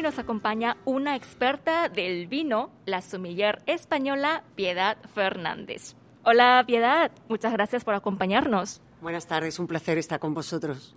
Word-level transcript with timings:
hoy 0.00 0.04
nos 0.04 0.18
acompaña 0.18 0.78
una 0.86 1.14
experta 1.14 1.90
del 1.90 2.26
vino, 2.26 2.70
la 2.86 3.02
sumiller 3.02 3.62
española 3.66 4.44
Piedad 4.54 4.96
Fernández. 5.14 5.94
Hola 6.24 6.64
Piedad, 6.66 7.10
muchas 7.28 7.52
gracias 7.52 7.84
por 7.84 7.92
acompañarnos. 7.92 8.80
Buenas 9.02 9.26
tardes, 9.26 9.58
un 9.58 9.66
placer 9.66 9.98
estar 9.98 10.18
con 10.18 10.32
vosotros. 10.32 10.94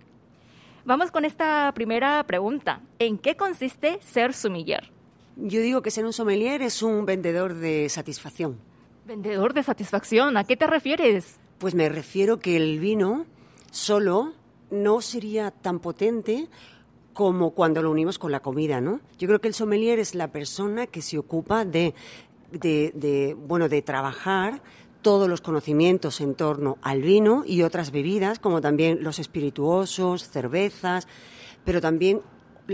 Vamos 0.86 1.10
con 1.10 1.26
esta 1.26 1.70
primera 1.74 2.24
pregunta. 2.24 2.80
¿En 2.98 3.18
qué 3.18 3.36
consiste 3.36 3.98
ser 4.00 4.32
sumiller? 4.32 4.90
Yo 5.36 5.60
digo 5.60 5.82
que 5.82 5.90
ser 5.90 6.06
un 6.06 6.14
sommelier 6.14 6.62
es 6.62 6.82
un 6.82 7.04
vendedor 7.04 7.52
de 7.52 7.90
satisfacción. 7.90 8.58
¿Vendedor 9.04 9.52
de 9.52 9.64
satisfacción? 9.64 10.38
¿A 10.38 10.44
qué 10.44 10.56
te 10.56 10.66
refieres? 10.66 11.38
Pues 11.58 11.74
me 11.74 11.90
refiero 11.90 12.38
que 12.38 12.56
el 12.56 12.78
vino 12.78 13.26
solo 13.70 14.32
no 14.70 15.02
sería 15.02 15.50
tan 15.50 15.78
potente 15.78 16.48
como 17.14 17.52
cuando 17.52 17.80
lo 17.80 17.90
unimos 17.90 18.18
con 18.18 18.32
la 18.32 18.40
comida, 18.40 18.80
¿no? 18.80 19.00
Yo 19.18 19.28
creo 19.28 19.40
que 19.40 19.48
el 19.48 19.54
sommelier 19.54 19.98
es 19.98 20.14
la 20.14 20.32
persona 20.32 20.86
que 20.86 21.00
se 21.00 21.16
ocupa 21.16 21.64
de, 21.64 21.94
bueno, 23.38 23.68
de 23.68 23.82
trabajar 23.82 24.60
todos 25.00 25.28
los 25.28 25.40
conocimientos 25.40 26.20
en 26.20 26.34
torno 26.34 26.76
al 26.82 27.02
vino 27.02 27.44
y 27.46 27.62
otras 27.62 27.92
bebidas, 27.92 28.38
como 28.38 28.60
también 28.60 29.02
los 29.02 29.18
espirituosos, 29.18 30.28
cervezas, 30.28 31.06
pero 31.64 31.80
también 31.80 32.20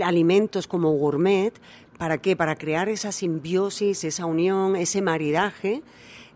alimentos 0.01 0.67
como 0.67 0.91
gourmet. 0.91 1.53
¿Para 1.97 2.17
qué? 2.17 2.35
Para 2.35 2.55
crear 2.55 2.89
esa 2.89 3.11
simbiosis, 3.11 4.03
esa 4.03 4.25
unión, 4.25 4.75
ese 4.75 5.03
maridaje 5.03 5.83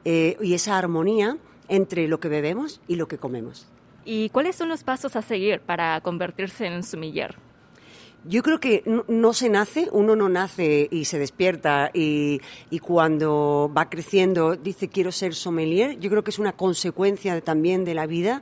eh, 0.03 0.37
y 0.41 0.53
esa 0.53 0.77
armonía 0.77 1.37
entre 1.69 2.07
lo 2.07 2.19
que 2.19 2.29
bebemos 2.29 2.81
y 2.87 2.97
lo 2.97 3.07
que 3.07 3.17
comemos. 3.17 3.67
¿Y 4.03 4.29
cuáles 4.29 4.55
son 4.55 4.69
los 4.69 4.83
pasos 4.83 5.15
a 5.15 5.23
seguir 5.23 5.61
para 5.61 5.99
convertirse 6.01 6.67
en 6.67 6.73
un 6.73 6.83
sumiller? 6.83 7.35
Yo 8.27 8.41
creo 8.41 8.59
que 8.59 8.83
no, 9.07 9.33
se 9.33 9.49
nace, 9.49 9.87
uno 9.91 10.15
no 10.15 10.29
nace 10.29 10.87
y 10.89 11.05
se 11.05 11.19
despierta 11.19 11.91
y, 11.93 12.41
cuando 12.81 13.71
va 13.75 13.87
creciendo 13.87 14.55
dice 14.55 14.87
quiero 14.89 15.11
ser 15.11 15.35
sommelier. 15.35 15.99
Yo 15.99 16.09
creo 16.09 16.23
que 16.23 16.31
es 16.31 16.39
una 16.39 16.53
consecuencia 16.53 17.39
también 17.41 17.85
de 17.85 17.93
la 17.93 18.07
vida. 18.07 18.41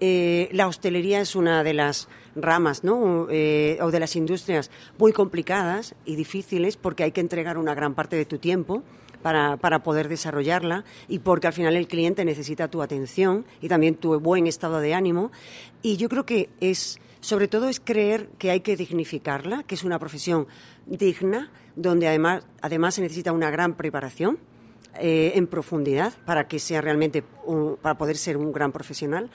Eh, 0.00 0.50
la 0.52 0.66
hostelería 0.66 1.22
es 1.22 1.34
una 1.34 1.64
de 1.64 1.72
las 1.72 2.08
ramas 2.36 2.84
¿no? 2.84 3.28
Eh, 3.30 3.78
o 3.80 3.90
de 3.90 3.98
las 3.98 4.14
industrias 4.14 4.70
muy 4.98 5.12
complicadas 5.12 5.94
y 6.04 6.14
difíciles 6.14 6.76
porque 6.76 7.02
hay 7.02 7.12
que 7.12 7.22
entregar 7.22 7.56
una 7.56 7.74
gran 7.74 7.94
parte 7.94 8.16
de 8.16 8.26
tu 8.26 8.36
tiempo. 8.36 8.82
Para, 9.22 9.56
para, 9.56 9.82
poder 9.82 10.08
desarrollarla 10.08 10.84
y 11.08 11.18
porque 11.18 11.48
al 11.48 11.52
final 11.52 11.74
el 11.74 11.88
cliente 11.88 12.24
necesita 12.24 12.68
tu 12.68 12.82
atención 12.82 13.44
y 13.60 13.68
también 13.68 13.96
tu 13.96 14.18
buen 14.20 14.46
estado 14.46 14.78
de 14.78 14.94
ánimo. 14.94 15.32
Y 15.82 15.96
yo 15.96 16.08
creo 16.08 16.24
que 16.24 16.50
es 16.60 17.00
sobre 17.20 17.48
todo 17.48 17.68
es 17.68 17.80
creer 17.80 18.28
que 18.38 18.50
hay 18.50 18.60
que 18.60 18.76
dignificarla, 18.76 19.62
que 19.64 19.74
es 19.74 19.84
una 19.84 19.98
profesión 19.98 20.46
digna, 20.86 21.50
donde 21.76 22.08
además, 22.08 22.44
además 22.60 22.94
se 22.94 23.02
necesita 23.02 23.32
una 23.32 23.50
gran 23.50 23.74
preparación 23.74 24.38
eh, 25.00 25.32
en 25.34 25.46
profundidad 25.46 26.12
para 26.24 26.48
que 26.48 26.58
sea 26.58 26.80
realmente, 26.80 27.22
para 27.82 27.98
poder 27.98 28.16
ser 28.16 28.36
un 28.36 28.52
gran 28.52 28.72
profesional. 28.72 29.30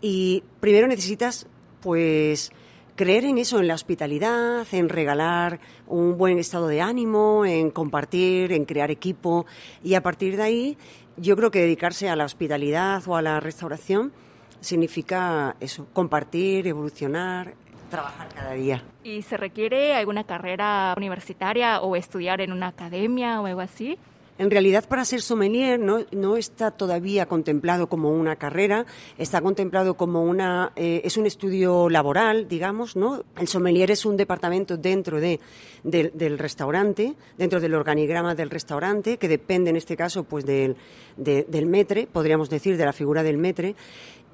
Y 0.00 0.42
primero 0.60 0.86
necesitas, 0.86 1.46
pues, 1.80 2.52
creer 2.96 3.24
en 3.24 3.38
eso, 3.38 3.60
en 3.60 3.68
la 3.68 3.74
hospitalidad, 3.74 4.66
en 4.72 4.88
regalar 4.88 5.60
un 5.86 6.18
buen 6.18 6.38
estado 6.38 6.68
de 6.68 6.80
ánimo, 6.80 7.44
en 7.44 7.70
compartir, 7.70 8.52
en 8.52 8.64
crear 8.64 8.90
equipo. 8.90 9.46
Y 9.82 9.94
a 9.94 10.02
partir 10.02 10.36
de 10.36 10.42
ahí, 10.42 10.78
yo 11.16 11.36
creo 11.36 11.50
que 11.50 11.60
dedicarse 11.60 12.08
a 12.08 12.16
la 12.16 12.24
hospitalidad 12.24 13.02
o 13.06 13.16
a 13.16 13.22
la 13.22 13.40
restauración 13.40 14.12
significa 14.60 15.56
eso, 15.60 15.86
compartir, 15.92 16.66
evolucionar, 16.66 17.54
trabajar 17.90 18.28
cada 18.34 18.52
día. 18.52 18.82
¿Y 19.04 19.22
se 19.22 19.36
requiere 19.36 19.94
alguna 19.94 20.24
carrera 20.24 20.94
universitaria 20.96 21.80
o 21.80 21.96
estudiar 21.96 22.40
en 22.40 22.52
una 22.52 22.68
academia 22.68 23.40
o 23.40 23.46
algo 23.46 23.60
así? 23.60 23.98
En 24.38 24.50
realidad, 24.50 24.88
para 24.88 25.04
ser 25.04 25.20
sommelier 25.20 25.78
no, 25.78 26.00
no 26.10 26.36
está 26.36 26.70
todavía 26.70 27.26
contemplado 27.26 27.88
como 27.88 28.10
una 28.10 28.36
carrera, 28.36 28.86
está 29.18 29.40
contemplado 29.40 29.94
como 29.94 30.22
una 30.22 30.72
eh, 30.74 31.02
es 31.04 31.16
un 31.16 31.26
estudio 31.26 31.90
laboral, 31.90 32.48
digamos, 32.48 32.96
¿no? 32.96 33.24
El 33.36 33.46
sommelier 33.46 33.90
es 33.90 34.06
un 34.06 34.16
departamento 34.16 34.76
dentro 34.78 35.20
de, 35.20 35.38
del 35.84 36.38
restaurante, 36.38 37.14
dentro 37.36 37.60
del 37.60 37.74
organigrama 37.74 38.34
del 38.34 38.48
restaurante, 38.48 39.18
que 39.18 39.28
depende 39.28 39.70
en 39.70 39.76
este 39.76 39.96
caso 39.96 40.24
pues 40.24 40.46
del, 40.46 40.76
del 41.16 41.66
metre, 41.66 42.08
podríamos 42.10 42.48
decir, 42.48 42.78
de 42.78 42.86
la 42.86 42.92
figura 42.92 43.22
del 43.22 43.36
metre, 43.36 43.76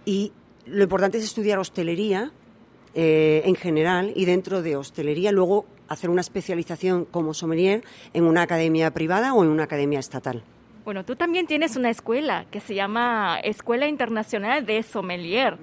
y 0.04 0.32
lo 0.64 0.84
importante 0.84 1.18
es 1.18 1.24
estudiar 1.24 1.58
hostelería 1.58 2.32
eh, 2.94 3.42
en 3.44 3.54
general 3.56 4.12
y 4.14 4.24
dentro 4.24 4.62
de 4.62 4.76
hostelería 4.76 5.32
luego 5.32 5.66
hacer 5.88 6.10
una 6.10 6.20
especialización 6.20 7.04
como 7.04 7.34
sommelier 7.34 7.84
en 8.12 8.24
una 8.24 8.42
academia 8.42 8.90
privada 8.90 9.34
o 9.34 9.42
en 9.42 9.50
una 9.50 9.64
academia 9.64 9.98
estatal. 9.98 10.42
Bueno, 10.84 11.04
tú 11.04 11.16
también 11.16 11.46
tienes 11.46 11.76
una 11.76 11.90
escuela 11.90 12.46
que 12.50 12.60
se 12.60 12.74
llama 12.74 13.38
Escuela 13.42 13.88
Internacional 13.88 14.64
de 14.64 14.82
Sommelier. 14.82 15.58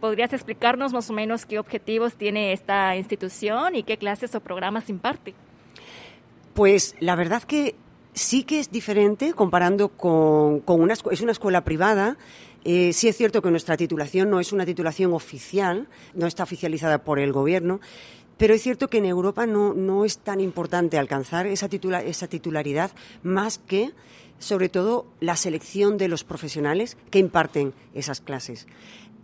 ¿Podrías 0.00 0.32
explicarnos 0.32 0.92
más 0.92 1.08
o 1.10 1.12
menos 1.12 1.46
qué 1.46 1.58
objetivos 1.58 2.14
tiene 2.14 2.52
esta 2.52 2.94
institución 2.96 3.74
y 3.74 3.82
qué 3.82 3.96
clases 3.96 4.34
o 4.34 4.40
programas 4.40 4.90
imparte? 4.90 5.34
Pues 6.54 6.94
la 7.00 7.16
verdad 7.16 7.42
que 7.42 7.76
sí 8.12 8.44
que 8.44 8.60
es 8.60 8.70
diferente 8.70 9.32
comparando 9.32 9.88
con, 9.88 10.60
con 10.60 10.80
una 10.80 10.94
es 10.94 11.20
una 11.20 11.32
escuela 11.32 11.64
privada 11.64 12.16
eh, 12.64 12.92
sí 12.92 13.08
es 13.08 13.16
cierto 13.16 13.40
que 13.40 13.50
nuestra 13.50 13.76
titulación 13.76 14.30
no 14.30 14.40
es 14.40 14.52
una 14.52 14.66
titulación 14.66 15.12
oficial, 15.12 15.88
no 16.14 16.26
está 16.26 16.42
oficializada 16.42 16.98
por 16.98 17.18
el 17.18 17.32
gobierno, 17.32 17.80
pero 18.38 18.54
es 18.54 18.62
cierto 18.62 18.88
que 18.88 18.98
en 18.98 19.04
Europa 19.04 19.46
no, 19.46 19.74
no 19.74 20.04
es 20.04 20.18
tan 20.18 20.40
importante 20.40 20.96
alcanzar 20.96 21.46
esa, 21.46 21.68
titularidad 21.68 22.92
más 23.22 23.58
que, 23.58 23.92
sobre 24.38 24.68
todo, 24.68 25.06
la 25.20 25.36
selección 25.36 25.98
de 25.98 26.08
los 26.08 26.24
profesionales 26.24 26.96
que 27.10 27.18
imparten 27.18 27.74
esas 27.94 28.20
clases 28.20 28.66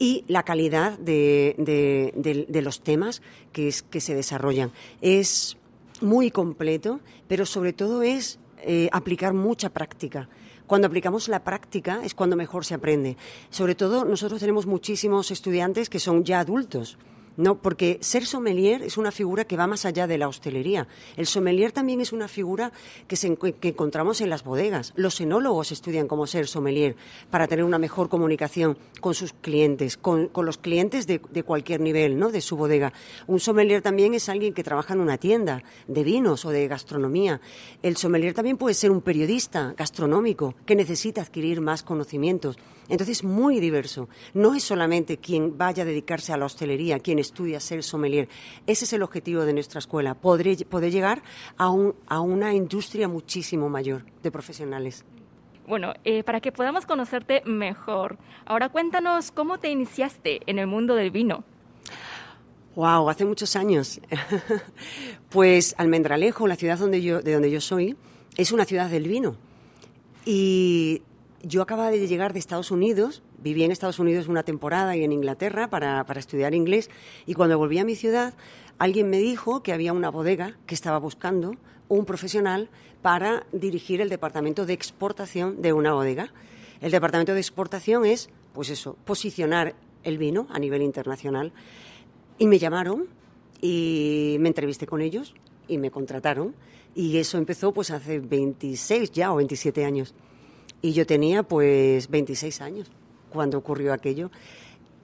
y 0.00 0.24
la 0.26 0.42
calidad 0.42 0.98
de, 0.98 1.54
de, 1.56 2.62
los 2.62 2.80
temas 2.82 3.22
que 3.52 3.70
se 3.72 4.14
desarrollan. 4.14 4.72
Es 5.00 5.56
muy 6.00 6.32
completo, 6.32 6.98
pero 7.28 7.46
sobre 7.46 7.72
todo 7.72 8.02
es 8.02 8.40
eh, 8.62 8.88
aplicar 8.92 9.32
mucha 9.32 9.68
práctica. 9.68 10.28
Cuando 10.66 10.86
aplicamos 10.88 11.28
la 11.28 11.44
práctica 11.44 12.00
es 12.02 12.14
cuando 12.14 12.34
mejor 12.34 12.64
se 12.64 12.74
aprende. 12.74 13.16
Sobre 13.50 13.74
todo 13.74 14.04
nosotros 14.04 14.40
tenemos 14.40 14.66
muchísimos 14.66 15.30
estudiantes 15.30 15.88
que 15.88 16.00
son 16.00 16.24
ya 16.24 16.40
adultos 16.40 16.98
no, 17.36 17.56
porque 17.56 17.98
ser 18.00 18.26
sommelier 18.26 18.82
es 18.82 18.96
una 18.96 19.10
figura 19.10 19.44
que 19.44 19.56
va 19.56 19.66
más 19.66 19.84
allá 19.84 20.06
de 20.06 20.18
la 20.18 20.28
hostelería. 20.28 20.86
El 21.16 21.26
sommelier 21.26 21.72
también 21.72 22.00
es 22.00 22.12
una 22.12 22.28
figura 22.28 22.72
que, 23.08 23.16
se, 23.16 23.26
encontramos 23.26 24.20
en 24.20 24.30
las 24.30 24.44
bodegas. 24.44 24.92
Los 24.94 25.20
enólogos 25.20 25.72
estudian 25.72 26.06
cómo 26.06 26.28
ser 26.28 26.46
sommelier 26.46 26.94
para 27.30 27.48
tener 27.48 27.64
una 27.64 27.78
mejor 27.78 28.08
comunicación 28.08 28.78
con 29.00 29.14
sus 29.14 29.32
clientes, 29.32 29.96
con, 29.96 30.30
los 30.34 30.58
clientes 30.58 31.06
de, 31.06 31.18
cualquier 31.42 31.80
nivel, 31.80 32.18
¿no? 32.18 32.30
De 32.30 32.40
su 32.40 32.56
bodega. 32.56 32.92
Un 33.26 33.40
sommelier 33.40 33.82
también 33.82 34.14
es 34.14 34.28
alguien 34.28 34.54
que 34.54 34.62
trabaja 34.62 34.94
en 34.94 35.00
una 35.00 35.18
tienda 35.18 35.62
de 35.88 36.04
vinos 36.04 36.44
o 36.44 36.50
de 36.50 36.68
gastronomía. 36.68 37.40
El 37.82 37.96
sommelier 37.96 38.34
también 38.34 38.56
puede 38.56 38.74
ser 38.74 38.90
un 38.92 39.00
periodista 39.00 39.74
gastronómico 39.76 40.54
que 40.64 40.76
necesita 40.76 41.22
adquirir 41.22 41.60
más 41.60 41.82
conocimientos. 41.82 42.56
Entonces, 42.88 43.24
muy 43.24 43.60
diverso. 43.60 44.08
No 44.34 44.54
es 44.54 44.62
solamente 44.62 45.16
quien 45.16 45.56
vaya 45.56 45.82
a 45.82 45.86
dedicarse 45.86 46.32
a 46.32 46.36
la 46.36 46.44
hostelería, 46.44 46.98
quien 46.98 47.18
estudia 47.24 47.60
ser 47.60 47.82
sommelier. 47.82 48.28
Ese 48.66 48.84
es 48.84 48.92
el 48.92 49.02
objetivo 49.02 49.44
de 49.44 49.52
nuestra 49.52 49.78
escuela, 49.78 50.14
poder, 50.14 50.66
poder 50.66 50.92
llegar 50.92 51.22
a, 51.56 51.70
un, 51.70 51.94
a 52.06 52.20
una 52.20 52.54
industria 52.54 53.08
muchísimo 53.08 53.68
mayor 53.68 54.04
de 54.22 54.30
profesionales. 54.30 55.04
Bueno, 55.66 55.94
eh, 56.04 56.22
para 56.22 56.40
que 56.40 56.52
podamos 56.52 56.84
conocerte 56.84 57.42
mejor, 57.46 58.18
ahora 58.44 58.68
cuéntanos 58.68 59.30
cómo 59.30 59.58
te 59.58 59.70
iniciaste 59.70 60.40
en 60.46 60.58
el 60.58 60.66
mundo 60.66 60.94
del 60.94 61.10
vino. 61.10 61.44
Wow, 62.76 63.08
hace 63.08 63.24
muchos 63.24 63.56
años. 63.56 64.00
pues 65.30 65.74
Almendralejo, 65.78 66.46
la 66.46 66.56
ciudad 66.56 66.78
donde 66.78 67.02
yo, 67.02 67.22
de 67.22 67.32
donde 67.32 67.50
yo 67.50 67.60
soy, 67.60 67.96
es 68.36 68.52
una 68.52 68.64
ciudad 68.64 68.90
del 68.90 69.08
vino. 69.08 69.36
Y 70.26 71.02
yo 71.42 71.62
acababa 71.62 71.90
de 71.90 72.06
llegar 72.06 72.32
de 72.32 72.40
Estados 72.40 72.70
Unidos, 72.70 73.22
viví 73.44 73.62
en 73.62 73.70
Estados 73.70 73.98
Unidos 73.98 74.26
una 74.26 74.42
temporada 74.42 74.96
y 74.96 75.04
en 75.04 75.12
Inglaterra 75.12 75.68
para, 75.68 76.04
estudiar 76.16 76.54
inglés 76.54 76.88
y 77.26 77.34
cuando 77.34 77.58
volví 77.58 77.78
a 77.78 77.84
mi 77.84 77.94
ciudad 77.94 78.32
alguien 78.78 79.10
me 79.10 79.18
dijo 79.18 79.62
que 79.62 79.74
había 79.74 79.92
una 79.92 80.10
bodega 80.10 80.56
que 80.66 80.74
estaba 80.74 80.98
buscando 80.98 81.54
un 81.88 82.06
profesional 82.06 82.70
para 83.02 83.46
dirigir 83.52 84.00
el 84.00 84.08
departamento 84.08 84.64
de 84.64 84.72
exportación 84.72 85.60
de 85.60 85.74
una 85.74 85.92
bodega. 85.92 86.32
El 86.80 86.90
departamento 86.90 87.34
de 87.34 87.40
exportación 87.40 88.06
es, 88.06 88.30
pues 88.54 88.70
eso, 88.70 88.96
posicionar 89.04 89.74
el 90.02 90.16
vino 90.16 90.46
a 90.50 90.58
nivel 90.58 90.80
internacional. 90.80 91.52
Y 92.38 92.46
me 92.46 92.58
llamaron 92.58 93.06
y 93.60 94.38
me 94.40 94.48
entrevisté 94.48 94.86
con 94.86 95.02
ellos 95.02 95.34
y 95.68 95.76
me 95.76 95.90
contrataron. 95.90 96.54
Y 96.94 97.18
eso 97.18 97.36
empezó 97.36 97.72
pues 97.72 97.90
hace 97.90 98.20
26 98.20 99.12
ya 99.12 99.32
o 99.32 99.36
27 99.36 99.84
años. 99.84 100.14
Y 100.80 100.92
yo 100.92 101.06
tenía 101.06 101.42
pues 101.42 102.08
26 102.08 102.60
años 102.62 102.90
cuando 103.34 103.58
ocurrió 103.58 103.92
aquello. 103.92 104.30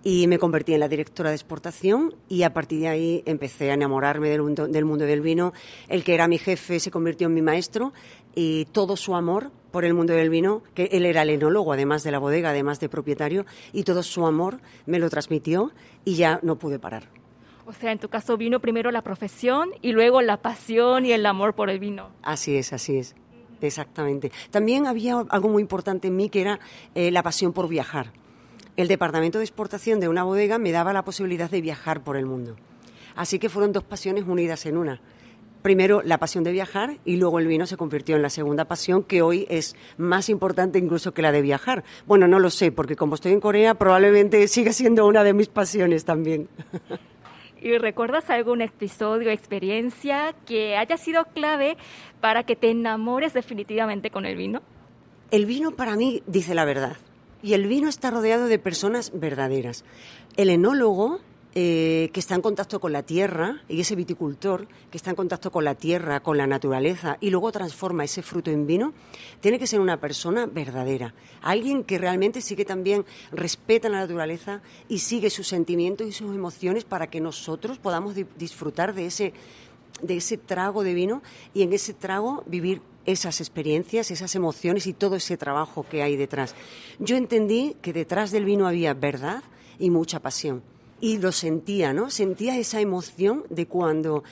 y 0.02 0.26
me 0.28 0.38
convertí 0.38 0.72
en 0.72 0.80
la 0.80 0.88
directora 0.88 1.28
de 1.28 1.36
exportación 1.36 2.14
y 2.26 2.44
a 2.44 2.54
partir 2.54 2.80
de 2.80 2.88
ahí 2.88 3.22
empecé 3.26 3.70
a 3.70 3.74
enamorarme 3.74 4.30
del 4.30 4.40
mundo, 4.40 4.66
del 4.66 4.86
mundo 4.86 5.04
del 5.04 5.20
vino. 5.20 5.52
El 5.88 6.04
que 6.04 6.14
era 6.14 6.26
mi 6.26 6.38
jefe 6.38 6.80
se 6.80 6.90
convirtió 6.90 7.26
en 7.26 7.34
mi 7.34 7.42
maestro 7.42 7.92
y 8.34 8.64
todo 8.72 8.96
su 8.96 9.14
amor 9.14 9.50
por 9.70 9.84
el 9.84 9.92
mundo 9.92 10.14
del 10.14 10.30
vino, 10.30 10.62
que 10.74 10.84
él 10.92 11.04
era 11.04 11.20
el 11.20 11.28
enólogo 11.28 11.74
además 11.74 12.02
de 12.02 12.12
la 12.12 12.18
bodega, 12.18 12.48
además 12.48 12.80
de 12.80 12.88
propietario, 12.88 13.44
y 13.74 13.82
todo 13.82 14.02
su 14.02 14.24
amor 14.26 14.60
me 14.86 14.98
lo 14.98 15.10
transmitió 15.10 15.70
y 16.06 16.14
ya 16.14 16.40
no 16.42 16.56
pude 16.56 16.78
parar. 16.78 17.04
O 17.66 17.72
sea, 17.74 17.92
en 17.92 17.98
tu 17.98 18.08
caso 18.08 18.38
vino 18.38 18.58
primero 18.60 18.90
la 18.90 19.02
profesión 19.02 19.70
y 19.82 19.92
luego 19.92 20.22
la 20.22 20.38
pasión 20.38 21.04
y 21.04 21.12
el 21.12 21.26
amor 21.26 21.54
por 21.54 21.68
el 21.68 21.78
vino. 21.78 22.08
Así 22.22 22.56
es, 22.56 22.72
así 22.72 22.96
es. 22.96 23.14
Exactamente. 23.60 24.32
También 24.50 24.86
había 24.86 25.18
algo 25.28 25.48
muy 25.48 25.62
importante 25.62 26.08
en 26.08 26.16
mí 26.16 26.28
que 26.28 26.40
era 26.40 26.60
eh, 26.94 27.10
la 27.10 27.22
pasión 27.22 27.52
por 27.52 27.68
viajar 27.68 28.12
el 28.80 28.88
departamento 28.88 29.38
de 29.38 29.44
exportación 29.44 30.00
de 30.00 30.08
una 30.08 30.24
bodega 30.24 30.58
me 30.58 30.72
daba 30.72 30.92
la 30.92 31.04
posibilidad 31.04 31.50
de 31.50 31.60
viajar 31.60 32.02
por 32.02 32.16
el 32.16 32.26
mundo. 32.26 32.56
Así 33.14 33.38
que 33.38 33.48
fueron 33.48 33.72
dos 33.72 33.84
pasiones 33.84 34.24
unidas 34.26 34.64
en 34.66 34.76
una. 34.76 35.00
Primero 35.62 36.00
la 36.02 36.16
pasión 36.16 36.42
de 36.44 36.52
viajar 36.52 36.96
y 37.04 37.16
luego 37.16 37.38
el 37.38 37.46
vino 37.46 37.66
se 37.66 37.76
convirtió 37.76 38.16
en 38.16 38.22
la 38.22 38.30
segunda 38.30 38.64
pasión 38.64 39.02
que 39.02 39.20
hoy 39.20 39.46
es 39.50 39.76
más 39.98 40.30
importante 40.30 40.78
incluso 40.78 41.12
que 41.12 41.20
la 41.20 41.32
de 41.32 41.42
viajar. 41.42 41.84
Bueno, 42.06 42.26
no 42.26 42.38
lo 42.38 42.48
sé, 42.48 42.72
porque 42.72 42.96
como 42.96 43.16
estoy 43.16 43.32
en 43.32 43.40
Corea 43.40 43.74
probablemente 43.74 44.48
siga 44.48 44.72
siendo 44.72 45.06
una 45.06 45.24
de 45.24 45.34
mis 45.34 45.48
pasiones 45.48 46.06
también. 46.06 46.48
¿Y 47.62 47.76
recuerdas 47.76 48.30
algún 48.30 48.62
episodio 48.62 49.30
experiencia 49.30 50.34
que 50.46 50.76
haya 50.76 50.96
sido 50.96 51.26
clave 51.26 51.76
para 52.20 52.44
que 52.44 52.56
te 52.56 52.70
enamores 52.70 53.34
definitivamente 53.34 54.10
con 54.10 54.24
el 54.24 54.36
vino? 54.36 54.62
El 55.30 55.44
vino 55.44 55.72
para 55.72 55.94
mí 55.94 56.22
dice 56.26 56.54
la 56.54 56.64
verdad. 56.64 56.96
Y 57.42 57.52
el 57.52 57.66
vino 57.66 57.88
está 57.88 58.10
rodeado 58.10 58.46
de 58.46 58.58
personas 58.58 59.12
verdaderas. 59.14 59.84
El 60.36 60.48
enólogo, 60.48 61.20
eh, 61.54 62.10
que 62.12 62.20
está 62.20 62.36
en 62.36 62.42
contacto 62.42 62.78
con 62.78 62.92
la 62.92 63.02
tierra, 63.02 63.62
y 63.68 63.80
ese 63.80 63.96
viticultor, 63.96 64.68
que 64.90 64.96
está 64.96 65.10
en 65.10 65.16
contacto 65.16 65.50
con 65.50 65.64
la 65.64 65.74
tierra, 65.74 66.20
con 66.20 66.36
la 66.36 66.46
naturaleza, 66.46 67.16
y 67.20 67.30
luego 67.30 67.50
transforma 67.50 68.04
ese 68.04 68.22
fruto 68.22 68.52
en 68.52 68.68
vino, 68.68 68.92
tiene 69.40 69.58
que 69.58 69.66
ser 69.66 69.80
una 69.80 70.00
persona 70.00 70.46
verdadera. 70.46 71.12
Alguien 71.42 71.82
que 71.82 71.98
realmente 71.98 72.40
sí 72.40 72.54
que 72.54 72.64
también 72.64 73.04
respeta 73.32 73.88
la 73.88 73.98
naturaleza 73.98 74.62
y 74.88 74.98
sigue 74.98 75.28
sus 75.28 75.48
sentimientos 75.48 76.06
y 76.06 76.12
sus 76.12 76.34
emociones 76.34 76.84
para 76.84 77.08
que 77.08 77.20
nosotros 77.20 77.78
podamos 77.78 78.14
disfrutar 78.36 78.94
de 78.94 79.06
ese, 79.06 79.32
de 80.02 80.16
ese 80.18 80.36
trago 80.36 80.84
de 80.84 80.94
vino 80.94 81.20
y 81.52 81.62
en 81.62 81.72
ese 81.72 81.94
trago 81.94 82.44
vivir 82.46 82.80
esas 83.06 83.40
experiencias, 83.40 84.10
esas 84.10 84.34
emociones 84.34 84.86
y 84.86 84.92
todo 84.92 85.16
ese 85.16 85.36
trabajo 85.36 85.84
que 85.88 86.02
hay 86.02 86.16
detrás. 86.16 86.54
Yo 87.00 87.16
entendí 87.16 87.76
que 87.82 87.92
detrás 87.92 88.30
del 88.30 88.44
vino 88.44 88.68
había 88.68 88.94
verdad 88.94 89.42
y 89.78 89.90
mucha 89.90 90.20
pasión. 90.20 90.62
Y 91.00 91.18
lo 91.18 91.32
sentía, 91.32 91.92
¿no? 91.92 92.10
Sentía 92.10 92.58
esa 92.58 92.80
emoción 92.80 93.44
de 93.48 93.66
cuando 93.66 94.22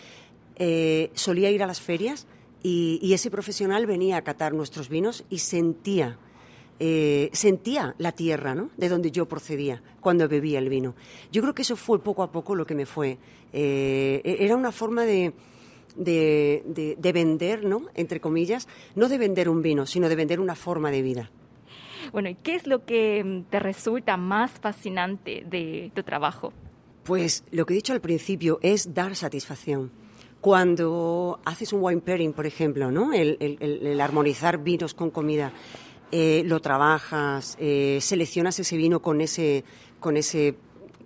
eh, 0.56 1.11
solía 1.15 1.50
ir 1.50 1.62
a 1.62 1.67
las 1.67 1.81
ferias 1.81 2.26
y, 2.62 3.12
ese 3.12 3.31
profesional 3.31 3.87
venía 3.87 4.17
a 4.17 4.23
catar 4.23 4.53
nuestros 4.53 4.88
vinos 4.88 5.25
y 5.31 5.38
sentía, 5.38 6.19
eh, 6.81 7.31
sentía 7.32 7.94
la 7.99 8.12
tierra, 8.12 8.55
¿no? 8.55 8.70
De 8.76 8.88
donde 8.88 9.11
yo 9.11 9.26
procedía 9.26 9.82
cuando 10.00 10.29
bebía 10.29 10.59
el 10.59 10.69
vino. 10.69 10.94
Yo 11.31 11.43
creo 11.43 11.55
que 11.55 11.62
eso 11.62 11.76
fue 11.76 12.03
poco 12.03 12.23
a 12.23 12.32
poco 12.32 12.55
lo 12.55 12.67
que 12.67 12.75
me 12.75 12.87
fue. 12.87 13.19
Eh, 13.53 14.37
era 14.41 14.56
una 14.56 14.73
forma 14.73 15.05
de, 15.05 15.32
de, 15.97 16.97
de, 16.99 17.12
vender, 17.12 17.64
¿no? 17.64 17.87
Entre 17.94 18.21
comillas, 18.21 18.69
no 18.94 19.09
de 19.09 19.19
vender 19.19 19.49
un 19.49 19.62
vino, 19.62 19.87
sino 19.87 20.09
de 20.09 20.17
vender 20.17 20.41
una 20.41 20.55
forma 20.56 20.91
de 20.91 21.03
vida. 21.03 21.31
Bueno, 22.13 22.29
¿y 22.29 22.35
qué 22.35 22.55
es 22.55 22.67
lo 22.67 22.85
que 22.85 23.23
mm, 23.25 23.51
te 23.51 23.59
resulta 23.59 24.17
más 24.17 24.53
fascinante 24.53 25.45
de 25.49 25.91
tu 25.95 26.03
trabajo? 26.03 26.53
Pues 27.05 27.45
lo 27.51 27.65
que 27.65 27.75
he 27.75 27.77
dicho 27.77 27.93
al 27.93 28.01
principio 28.01 28.59
es 28.63 28.95
dar 28.95 29.17
satisfacción. 29.17 29.91
Cuando 30.41 31.41
haces 31.45 31.73
un 31.73 31.83
wine 31.83 32.01
pairing, 32.01 32.33
por 32.33 32.47
ejemplo, 32.47 32.91
¿no? 32.91 33.13
el, 33.13 34.01
armonizar 34.01 34.59
vinos 34.59 34.95
con 34.95 35.11
comida, 35.11 35.53
eh, 36.13 36.43
lo 36.45 36.61
trabajas, 36.61 37.57
eh, 37.59 37.99
seleccionas 38.01 38.59
ese 38.61 38.77
vino 38.77 39.01
con 39.01 39.21
ese, 39.21 39.65
con 40.01 40.17
ese 40.17 40.55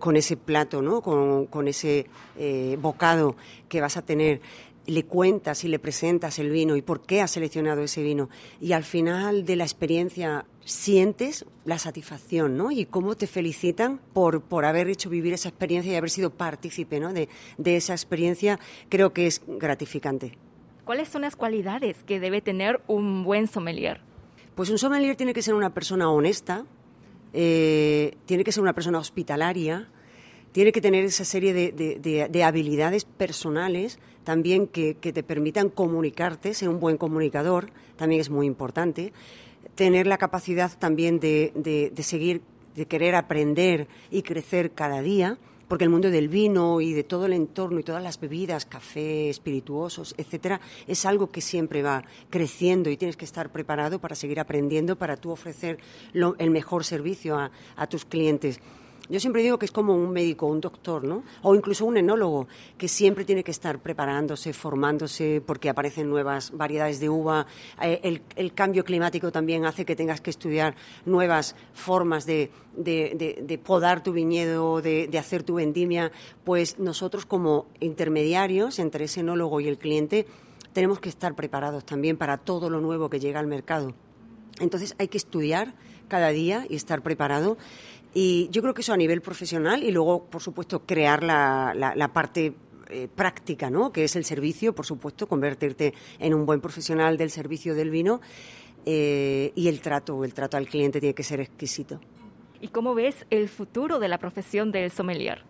con 0.03 0.17
ese 0.17 0.37
plato, 0.37 0.83
¿no? 0.83 1.01
con, 1.01 1.69
ese 1.69 2.07
eh, 2.37 2.77
bocado 2.81 3.37
que 3.69 3.81
vas 3.81 3.97
a 3.97 4.03
tener 4.03 4.41
le 4.87 5.05
cuentas 5.05 5.65
y 5.65 5.69
le 5.69 5.79
presentas 5.79 6.39
el 6.39 6.51
vino 6.51 6.77
y 6.77 6.83
por 6.83 7.03
qué 7.03 7.21
has 7.21 7.33
seleccionado 7.33 7.83
ese 7.83 8.03
vino. 8.03 8.29
Y 8.61 8.73
al 8.73 8.85
final 8.85 9.45
de 9.45 9.57
la 9.57 9.65
experiencia 9.65 10.45
sientes 10.65 11.45
la 11.65 11.79
satisfacción, 11.79 12.57
¿no? 12.57 12.71
Y 12.71 12.87
cómo 12.87 13.17
te 13.17 13.27
felicitan 13.27 14.01
por, 14.13 14.43
por 14.43 14.65
haber 14.65 14.89
hecho 14.89 15.11
vivir 15.11 15.33
esa 15.33 15.49
experiencia 15.49 15.93
y 15.93 15.97
haber 15.97 16.11
sido 16.11 16.31
partícipe, 16.31 17.01
¿no? 17.01 17.13
De, 17.13 17.29
de 17.59 17.77
esa 17.77 17.93
experiencia, 17.93 18.59
creo 18.89 19.13
que 19.13 19.27
es 19.27 19.43
gratificante. 19.47 20.39
¿Cuáles 20.85 21.09
son 21.09 21.23
las 21.23 21.37
cualidades 21.37 21.97
que 22.05 22.19
debe 22.19 22.41
tener 22.41 22.81
un 22.89 23.25
buen 23.25 23.47
sommelier? 23.47 24.01
Pues 24.55 24.69
un 24.69 24.79
sommelier 24.79 25.17
tiene 25.17 25.33
que 25.33 25.43
ser 25.43 25.55
una 25.55 25.73
persona 25.73 26.11
honesta, 26.11 26.67
eh, 27.33 28.17
tiene 28.27 28.45
que 28.45 28.53
ser 28.53 28.63
una 28.63 28.75
persona 28.75 28.99
hospitalaria, 28.99 29.89
tiene 30.53 30.73
que 30.73 30.83
tener 30.83 31.05
esa 31.05 31.25
serie 31.25 31.55
de, 31.55 32.45
habilidades 32.45 33.05
personales 33.05 33.99
también 34.25 34.67
que, 34.67 34.95
te 34.95 35.23
permitan 35.23 35.69
comunicarte, 35.69 36.55
ser 36.55 36.69
un 36.69 36.81
buen 36.81 36.97
comunicador, 36.97 37.71
también 37.97 38.21
es 38.21 38.31
muy 38.31 38.47
importante. 38.47 39.13
Tener 39.75 40.07
la 40.07 40.19
capacidad 40.19 40.71
también 40.79 41.19
de, 41.21 41.93
seguir, 42.03 42.43
de 42.75 42.87
querer 42.87 43.15
aprender 43.15 43.89
y 44.11 44.23
crecer 44.23 44.73
cada 44.73 45.03
día, 45.03 45.39
porque 45.69 45.85
el 45.85 45.91
mundo 45.91 46.11
del 46.11 46.29
vino 46.29 46.81
y 46.81 46.93
de 46.93 47.03
todo 47.03 47.27
el 47.27 47.33
entorno 47.33 47.81
y 47.81 47.83
todas 47.83 48.03
las 48.03 48.21
bebidas, 48.21 48.67
café, 48.67 49.31
espirituosos, 49.31 50.15
etcétera, 50.19 50.61
es 50.87 51.07
algo 51.07 51.31
que 51.31 51.41
siempre 51.41 51.83
va 51.83 52.05
creciendo 52.29 52.91
y 52.91 52.99
tienes 52.99 53.17
que 53.17 53.25
estar 53.25 53.51
preparado 53.51 53.99
para 53.99 54.15
seguir 54.15 54.39
aprendiendo, 54.39 54.97
para 54.97 55.17
tú 55.17 55.31
ofrecer 55.31 55.79
el 56.13 56.51
mejor 56.51 56.85
servicio 56.85 57.39
a 57.39 57.87
tus 57.87 58.05
clientes. 58.05 58.61
Yo 59.09 59.21
siempre 59.21 59.43
digo 59.43 59.59
que 59.59 59.67
es 59.67 59.73
como 59.73 59.95
un 59.95 60.11
médico, 60.13 60.47
un 60.47 60.61
doctor, 60.61 61.05
¿no? 61.05 61.25
O 61.43 61.55
incluso 61.55 61.85
un 61.85 61.97
enólogo, 61.97 62.47
que 62.79 62.89
siempre 62.89 63.25
tiene 63.25 63.43
que 63.43 63.51
estar 63.51 63.79
preparándose, 63.81 64.53
formándose, 64.53 65.43
porque 65.45 65.69
aparecen 65.69 66.09
nuevas 66.09 66.53
variedades 66.53 67.01
de 67.01 67.09
uva. 67.09 67.47
Eh, 67.83 68.21
el, 68.37 68.55
cambio 68.55 68.85
climático 68.85 69.33
también 69.33 69.65
hace 69.65 69.85
que 69.85 69.97
tengas 69.97 70.21
que 70.21 70.31
estudiar 70.31 70.77
nuevas 71.05 71.57
formas 71.73 72.27
de, 72.27 72.51
podar 73.65 74.03
tu 74.03 74.13
viñedo, 74.13 74.81
de, 74.81 75.19
hacer 75.19 75.43
tu 75.43 75.55
vendimia. 75.55 76.13
Pues 76.45 76.79
nosotros, 76.79 77.27
como 77.27 77.67
intermediarios 77.81 78.79
entre 78.79 79.05
ese 79.07 79.21
enólogo 79.21 79.61
y 79.61 79.69
el 79.69 79.79
cliente, 79.79 80.27
tenemos 80.73 81.01
que 81.01 81.09
estar 81.09 81.35
preparados 81.35 81.85
también 81.85 82.17
para 82.17 82.39
todo 82.39 82.71
lo 82.71 82.81
nuevo 82.81 83.11
que 83.11 83.21
llega 83.21 83.41
al 83.41 83.47
mercado. 83.47 83.95
Entonces 84.61 84.95
hay 84.99 85.09
que 85.09 85.19
estudiar 85.19 85.75
cada 86.09 86.31
día 86.31 86.67
y 86.69 86.77
estar 86.77 87.03
preparado. 87.03 87.57
Y 88.15 88.49
yo 88.51 88.61
creo 88.61 88.75
que 88.75 88.83
eso 88.83 88.93
a 88.93 88.97
nivel 88.97 89.23
profesional 89.23 89.83
y 89.83 89.91
luego, 89.91 90.25
por 90.25 90.43
supuesto, 90.43 90.81
crear 90.85 91.23
la, 91.23 91.73
la, 91.75 92.13
parte 92.13 92.55
eh, 92.91 93.09
práctica, 93.15 93.71
¿no? 93.71 93.91
que 93.91 94.05
es 94.05 94.17
el 94.17 94.25
servicio, 94.25 94.75
por 94.75 94.85
supuesto, 94.85 95.27
convertirte 95.27 95.95
en 96.19 96.35
un 96.35 96.45
buen 96.45 96.61
profesional 96.61 97.17
del 97.17 97.31
servicio 97.31 97.75
del 97.75 97.89
vino 97.89 98.21
eh, 98.85 99.53
y 99.55 99.69
el 99.69 99.81
trato, 99.81 100.25
el 100.25 100.35
trato 100.35 100.57
al 100.57 100.67
cliente 100.67 101.01
tiene 101.01 101.15
que 101.15 101.23
ser 101.23 101.41
exquisito. 101.41 102.01
¿Y 102.61 102.69
cómo 102.69 102.95
ves 102.95 103.27
el 103.31 103.49
futuro 103.49 103.99
de 103.99 104.09
la 104.09 104.19
profesión 104.19 104.71
del 104.73 104.91
sommelier? 104.91 105.43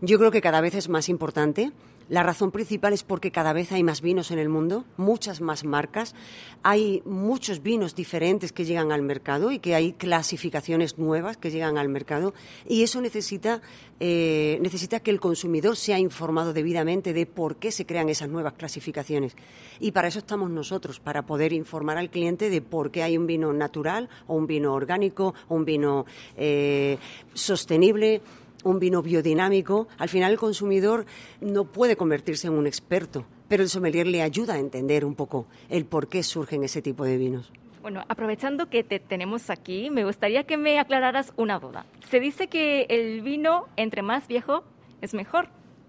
Yo 0.00 0.18
creo 0.18 0.30
que 0.30 0.40
cada 0.40 0.60
vez 0.60 0.74
es 0.74 0.88
más 0.88 1.08
importante. 1.08 1.70
La 2.08 2.22
razón 2.22 2.50
principal 2.50 2.92
es 2.92 3.02
porque 3.02 3.30
cada 3.30 3.54
vez 3.54 3.72
hay 3.72 3.82
más 3.82 4.02
vinos 4.02 4.30
en 4.30 4.38
el 4.38 4.50
mundo, 4.50 4.84
muchas 4.98 5.40
más 5.40 5.64
marcas, 5.64 6.14
hay 6.62 7.02
muchos 7.06 7.62
vinos 7.62 7.94
diferentes 7.94 8.52
que 8.52 8.66
llegan 8.66 8.92
al 8.92 9.00
mercado 9.00 9.52
y 9.52 9.58
que 9.58 9.74
hay 9.74 9.94
clasificaciones 9.94 10.98
nuevas 10.98 11.38
que 11.38 11.50
llegan 11.50 11.78
al 11.78 11.88
mercado. 11.88 12.34
Y 12.68 12.82
eso 12.82 13.00
necesita, 13.00 13.62
eh, 14.00 14.58
necesita 14.60 15.00
que 15.00 15.10
el 15.10 15.18
consumidor 15.18 15.76
sea 15.76 15.98
informado 15.98 16.52
debidamente 16.52 17.14
de 17.14 17.24
por 17.24 17.56
qué 17.56 17.72
se 17.72 17.86
crean 17.86 18.10
esas 18.10 18.28
nuevas 18.28 18.52
clasificaciones. 18.52 19.34
Y 19.80 19.92
para 19.92 20.08
eso 20.08 20.18
estamos 20.18 20.50
nosotros, 20.50 21.00
para 21.00 21.22
poder 21.22 21.54
informar 21.54 21.96
al 21.96 22.10
cliente 22.10 22.50
de 22.50 22.60
por 22.60 22.90
qué 22.90 23.02
hay 23.02 23.16
un 23.16 23.26
vino 23.26 23.52
natural 23.54 24.10
o 24.26 24.34
un 24.34 24.46
vino 24.46 24.74
orgánico 24.74 25.34
o 25.48 25.54
un 25.54 25.64
vino 25.64 26.04
eh, 26.36 26.98
sostenible 27.32 28.20
un 28.64 28.80
vino 28.80 29.02
biodinámico, 29.02 29.86
al 29.98 30.08
final 30.08 30.32
el 30.32 30.38
consumidor 30.38 31.06
no 31.40 31.64
puede 31.66 31.96
convertirse 31.96 32.48
en 32.48 32.54
un 32.54 32.66
experto, 32.66 33.24
pero 33.48 33.62
el 33.62 33.68
sommelier 33.68 34.06
le 34.06 34.22
ayuda 34.22 34.54
a 34.54 34.58
entender 34.58 35.04
un 35.04 35.14
poco 35.14 35.46
el 35.68 35.84
por 35.84 36.08
qué 36.08 36.22
surgen 36.22 36.64
ese 36.64 36.82
tipo 36.82 37.04
de 37.04 37.16
vinos. 37.16 37.52
Bueno, 37.82 38.02
aprovechando 38.08 38.70
que 38.70 38.82
te 38.82 38.98
tenemos 38.98 39.50
aquí, 39.50 39.90
me 39.90 40.04
gustaría 40.04 40.44
que 40.44 40.56
me 40.56 40.78
aclararas 40.78 41.34
una 41.36 41.58
duda. 41.58 41.84
Se 42.08 42.18
dice 42.18 42.48
que 42.48 42.86
el 42.88 43.20
vino, 43.20 43.66
entre 43.76 44.00
más 44.00 44.26
viejo, 44.26 44.64
es 45.02 45.12
mejor, 45.12 45.48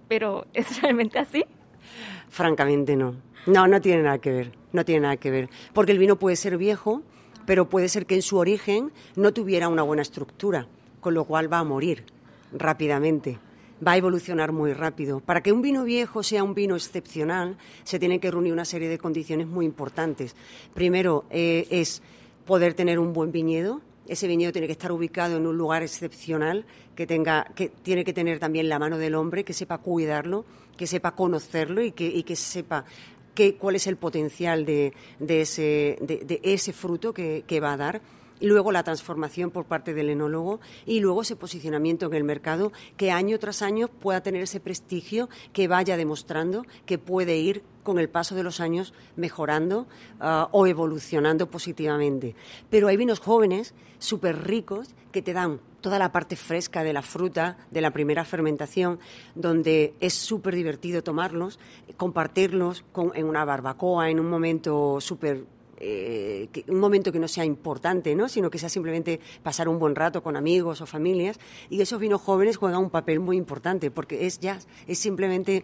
pero 0.09 0.45
¿es 0.53 0.81
realmente 0.81 1.19
así? 1.19 1.45
Francamente 2.29 2.97
no. 2.97 3.15
No, 3.45 3.67
no 3.67 3.79
tiene 3.79 4.03
nada 4.03 4.17
que 4.17 4.31
ver, 4.31 4.51
no 4.73 4.83
tiene 4.83 5.01
nada 5.01 5.17
que 5.17 5.31
ver. 5.31 5.49
Porque 5.71 5.93
el 5.93 5.99
vino 5.99 6.17
puede 6.17 6.35
ser 6.35 6.57
viejo, 6.57 7.03
pero 7.45 7.69
puede 7.69 7.87
ser 7.87 8.05
que 8.05 8.15
en 8.15 8.23
su 8.23 8.37
origen 8.37 8.91
no 9.15 9.33
tuviera 9.33 9.69
una 9.69 9.83
buena 9.83 10.01
estructura, 10.01 10.67
con 10.99 11.13
lo 11.13 11.25
cual 11.25 11.51
va 11.51 11.59
a 11.59 11.63
morir 11.63 12.03
rápidamente 12.57 13.39
va 13.85 13.93
a 13.93 13.97
evolucionar 13.97 14.51
muy 14.51 14.73
rápido. 14.73 15.19
Para 15.19 15.41
que 15.41 15.51
un 15.51 15.61
vino 15.61 15.83
viejo 15.83 16.23
sea 16.23 16.43
un 16.43 16.53
vino 16.53 16.75
excepcional, 16.75 17.57
se 17.83 17.99
tienen 17.99 18.19
que 18.19 18.31
reunir 18.31 18.53
una 18.53 18.65
serie 18.65 18.89
de 18.89 18.97
condiciones 18.97 19.47
muy 19.47 19.65
importantes. 19.65 20.35
Primero 20.73 21.25
eh, 21.29 21.67
es 21.69 22.01
poder 22.45 22.73
tener 22.73 22.99
un 22.99 23.13
buen 23.13 23.31
viñedo. 23.31 23.81
Ese 24.07 24.27
viñedo 24.27 24.51
tiene 24.51 24.67
que 24.67 24.73
estar 24.73 24.91
ubicado 24.91 25.37
en 25.37 25.47
un 25.47 25.57
lugar 25.57 25.81
excepcional, 25.81 26.65
que 26.95 27.07
tenga, 27.07 27.45
que 27.55 27.69
tiene 27.69 28.05
que 28.05 28.13
tener 28.13 28.39
también 28.39 28.69
la 28.69 28.79
mano 28.79 28.97
del 28.97 29.15
hombre, 29.15 29.43
que 29.43 29.53
sepa 29.53 29.79
cuidarlo, 29.79 30.45
que 30.77 30.87
sepa 30.87 31.15
conocerlo 31.15 31.81
y 31.81 31.91
que, 31.91 32.05
y 32.05 32.23
que 32.23 32.35
sepa 32.35 32.85
cuál 33.57 33.75
es 33.75 33.87
el 33.87 33.97
potencial 33.97 34.65
de, 34.65 34.93
ese, 35.19 35.97
de, 35.99 36.39
ese 36.43 36.71
fruto 36.71 37.13
que 37.13 37.59
va 37.59 37.73
a 37.73 37.77
dar 37.77 38.01
luego 38.41 38.71
la 38.71 38.83
transformación 38.83 39.51
por 39.51 39.65
parte 39.65 39.93
del 39.93 40.09
enólogo 40.09 40.59
y 40.85 40.99
luego 40.99 41.21
ese 41.21 41.35
posicionamiento 41.35 42.07
en 42.07 42.13
el 42.13 42.23
mercado 42.23 42.71
que 42.97 43.11
año 43.11 43.39
tras 43.39 43.61
año 43.61 43.87
pueda 43.87 44.21
tener 44.21 44.43
ese 44.43 44.59
prestigio 44.59 45.29
que 45.53 45.67
vaya 45.67 45.97
demostrando 45.97 46.65
que 46.85 46.97
puede 46.97 47.37
ir 47.37 47.63
con 47.83 47.99
el 47.99 48.09
paso 48.09 48.35
de 48.35 48.43
los 48.43 48.59
años 48.59 48.93
mejorando 49.15 49.87
ah, 50.19 50.49
o 50.51 50.67
evolucionando 50.67 51.49
positivamente. 51.49 52.35
Pero 52.69 52.87
hay 52.87 52.97
vinos 52.97 53.19
jóvenes, 53.19 53.73
súper 53.99 54.43
ricos, 54.43 54.95
que 55.11 55.21
te 55.21 55.33
dan 55.33 55.61
toda 55.81 55.99
la 55.99 56.11
parte 56.11 56.35
fresca 56.35 56.83
de 56.83 56.93
la 56.93 57.03
fruta, 57.03 57.57
de 57.69 57.79
la 57.79 57.91
primera 57.91 58.25
fermentación, 58.25 58.99
donde 59.35 59.93
es 59.99 60.15
súper 60.15 60.55
divertido 60.55 61.03
tomarlos, 61.03 61.59
compartirlos 61.95 62.83
en 63.13 63.25
una 63.27 63.45
barbacoa, 63.45 64.09
en 64.09 64.19
un 64.19 64.29
momento 64.29 64.99
súper 64.99 65.45
eh, 65.77 66.47
un 66.67 66.79
momento 66.79 67.11
que 67.11 67.19
no 67.19 67.27
sea 67.27 67.45
importante, 67.45 68.15
¿no? 68.15 68.29
sino 68.29 68.49
que 68.49 68.57
sea 68.57 68.69
simplemente 68.69 69.19
pasar 69.43 69.67
un 69.67 69.79
buen 69.79 69.95
rato 69.95 70.23
con 70.23 70.35
amigos 70.35 70.81
o 70.81 70.85
familias. 70.85 71.39
Y 71.69 71.81
esos 71.81 71.99
vinos 71.99 72.21
jóvenes 72.21 72.57
juegan 72.57 72.81
un 72.81 72.89
papel 72.89 73.19
muy 73.19 73.37
importante, 73.37 73.91
porque 73.91 74.25
es 74.25 74.39
ya, 74.39 74.59
es 74.87 74.99
simplemente 74.99 75.63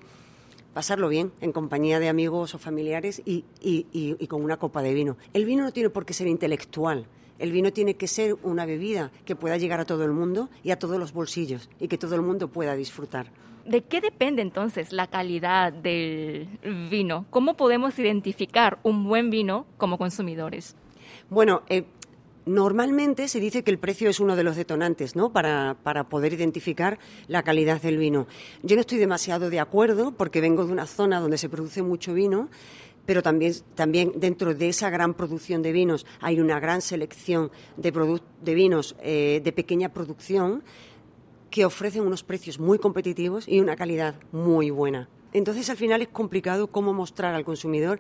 pasarlo 0.74 1.10
bien 1.10 1.32
en 1.42 1.52
compañía 1.52 2.00
de 2.00 2.10
amigos 2.10 2.56
o 2.56 2.58
familiares 2.58 3.22
y, 3.26 3.46
y, 3.62 4.28
con 4.28 4.44
una 4.44 4.58
copa 4.58 4.82
de 4.82 4.94
vino. 4.94 5.18
El 5.34 5.46
vino 5.46 5.64
no 5.64 5.72
tiene 5.72 5.90
por 5.90 6.06
qué 6.06 6.14
ser 6.14 6.28
intelectual. 6.28 7.08
El 7.42 7.52
vino 7.52 7.74
tiene 7.74 7.96
que 7.96 8.08
ser 8.08 8.38
una 8.44 8.68
bebida 8.68 9.12
que 9.26 9.36
pueda 9.36 9.58
llegar 9.58 9.80
a 9.80 9.86
todo 9.86 10.06
el 10.06 10.12
mundo 10.12 10.50
y 10.64 10.70
a 10.70 10.78
todos 10.78 11.00
los 11.00 11.12
bolsillos 11.12 11.70
y 11.80 11.88
que 11.88 11.98
todo 11.98 12.14
el 12.14 12.22
mundo 12.22 12.50
pueda 12.50 12.76
disfrutar. 12.76 13.32
¿De 13.66 13.82
qué 13.82 14.00
depende 14.00 14.44
entonces 14.44 14.94
la 14.94 15.08
calidad 15.08 15.74
del 15.74 16.48
vino? 16.90 17.26
¿Cómo 17.32 17.56
podemos 17.56 17.98
identificar 17.98 18.78
un 18.84 19.06
buen 19.06 19.32
vino 19.32 19.66
como 19.78 19.98
consumidores? 19.98 20.76
Bueno, 21.30 21.64
eh, 21.68 21.86
Normalmente 22.46 23.28
se 23.28 23.40
dice 23.40 23.64
que 23.64 23.70
el 23.70 23.78
precio 23.78 24.10
es 24.10 24.20
uno 24.20 24.36
de 24.36 24.44
los 24.44 24.56
detonantes 24.56 25.16
¿no? 25.16 25.32
para, 25.32 25.76
poder 26.10 26.34
identificar 26.34 26.98
la 27.28 27.44
calidad 27.44 27.80
del 27.80 27.98
vino. 27.98 28.26
Yo 28.64 28.76
no 28.76 28.82
estoy 28.82 28.98
demasiado 28.98 29.52
de 29.52 29.60
acuerdo 29.60 30.14
porque 30.14 30.42
vengo 30.42 30.66
de 30.66 30.72
una 30.72 30.88
zona 30.88 31.20
donde 31.20 31.38
se 31.38 31.50
produce 31.50 31.84
mucho 31.84 32.16
vino, 32.16 32.50
pero 33.06 33.22
también, 33.22 33.54
también 33.76 34.14
dentro 34.16 34.54
de 34.54 34.70
esa 34.70 34.90
gran 34.90 35.14
producción 35.14 35.62
de 35.62 35.72
vinos 35.72 36.06
hay 36.20 36.40
una 36.40 36.60
gran 36.60 36.82
selección 36.82 37.52
de, 37.78 38.20
de 38.42 38.54
vinos 38.54 38.96
eh, 39.02 39.42
de 39.44 39.52
pequeña 39.52 39.90
producción 39.90 40.64
que 41.50 41.66
ofrecen 41.66 42.04
unos 42.04 42.24
precios 42.24 42.60
muy 42.60 42.80
competitivos 42.80 43.48
y 43.48 43.60
una 43.60 43.76
calidad 43.76 44.16
muy 44.32 44.70
buena. 44.70 45.10
Entonces, 45.34 45.70
al 45.70 45.78
final 45.78 46.02
es 46.02 46.08
complicado 46.08 46.68
cómo 46.68 46.94
mostrar 46.94 47.36
al 47.36 47.46
consumidor 47.46 48.00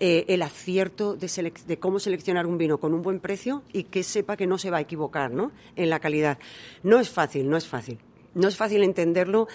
eh, 0.00 0.24
el 0.28 0.42
acierto 0.42 1.16
de, 1.16 1.78
cómo 1.78 2.00
seleccionar 2.00 2.46
un 2.46 2.58
vino 2.58 2.78
con 2.78 2.94
un 2.94 3.02
buen 3.02 3.20
precio 3.20 3.62
y 3.72 3.84
que 3.84 4.02
sepa 4.02 4.36
que 4.36 4.46
no 4.46 4.58
se 4.58 4.70
va 4.70 4.78
a 4.78 4.80
equivocar 4.80 5.30
¿no? 5.30 5.52
en 5.76 5.88
la 5.88 6.00
calidad. 6.00 6.38
No 6.82 6.98
es 6.98 7.10
fácil, 7.10 7.48
no 7.48 7.56
es 7.56 7.66
fácil. 7.66 7.98
No 8.34 8.48
es 8.48 8.56
fácil 8.56 8.82
entenderlo. 8.82 9.46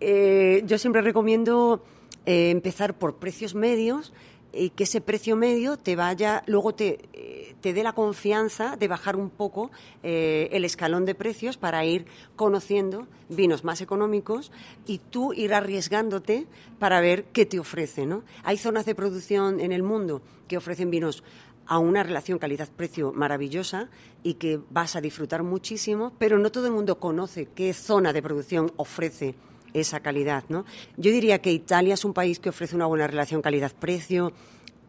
Eh, 0.00 0.62
yo 0.66 0.78
siempre 0.78 1.02
recomiendo 1.02 1.84
eh, 2.26 2.50
empezar 2.50 2.98
por 2.98 3.16
precios 3.16 3.54
medios 3.54 4.12
y 4.52 4.70
que 4.70 4.84
ese 4.84 5.00
precio 5.00 5.36
medio 5.36 5.76
te 5.76 5.96
vaya, 5.96 6.42
luego 6.46 6.74
te, 6.74 7.00
eh, 7.12 7.54
te 7.60 7.72
dé 7.72 7.82
la 7.82 7.92
confianza 7.92 8.76
de 8.76 8.88
bajar 8.88 9.16
un 9.16 9.30
poco 9.30 9.70
eh, 10.02 10.48
el 10.52 10.64
escalón 10.64 11.04
de 11.04 11.14
precios 11.14 11.56
para 11.56 11.84
ir 11.84 12.06
conociendo 12.36 13.06
vinos 13.28 13.64
más 13.64 13.80
económicos 13.80 14.52
y 14.86 14.98
tú 14.98 15.32
ir 15.32 15.54
arriesgándote 15.54 16.46
para 16.78 17.00
ver 17.00 17.24
qué 17.32 17.46
te 17.46 17.58
ofrece. 17.58 18.06
¿no? 18.06 18.22
Hay 18.42 18.58
zonas 18.58 18.86
de 18.86 18.94
producción 18.94 19.60
en 19.60 19.72
el 19.72 19.82
mundo 19.82 20.22
que 20.46 20.56
ofrecen 20.56 20.90
vinos 20.90 21.24
a 21.66 21.78
una 21.78 22.02
relación 22.02 22.38
calidad-precio 22.38 23.12
maravillosa 23.12 23.88
y 24.22 24.34
que 24.34 24.60
vas 24.70 24.96
a 24.96 25.00
disfrutar 25.00 25.42
muchísimo, 25.42 26.12
pero 26.18 26.38
no 26.38 26.52
todo 26.52 26.66
el 26.66 26.72
mundo 26.72 26.98
conoce 26.98 27.48
qué 27.54 27.72
zona 27.72 28.12
de 28.12 28.22
producción 28.22 28.72
ofrece 28.76 29.34
esa 29.74 30.00
calidad. 30.00 30.44
¿no? 30.48 30.64
Yo 30.96 31.10
diría 31.12 31.40
que 31.42 31.52
Italia 31.52 31.94
es 31.94 32.04
un 32.04 32.14
país 32.14 32.38
que 32.38 32.48
ofrece 32.48 32.74
una 32.74 32.86
buena 32.86 33.06
relación 33.06 33.42
calidad-precio. 33.42 34.32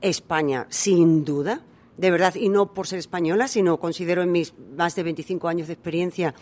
España, 0.02 0.68
sin 0.70 1.26
duda, 1.26 1.62
de 1.98 2.12
verdad, 2.12 2.36
y 2.36 2.50
no 2.50 2.74
por 2.74 2.88
ser 2.88 3.00
española, 3.00 3.48
sino 3.48 3.80
considero 3.80 4.22
en 4.22 4.32
mis 4.32 4.54
más 4.78 4.96
de 4.96 5.04
25 5.04 5.48
años 5.48 5.68
de 5.68 5.74
experiencia 5.74 6.36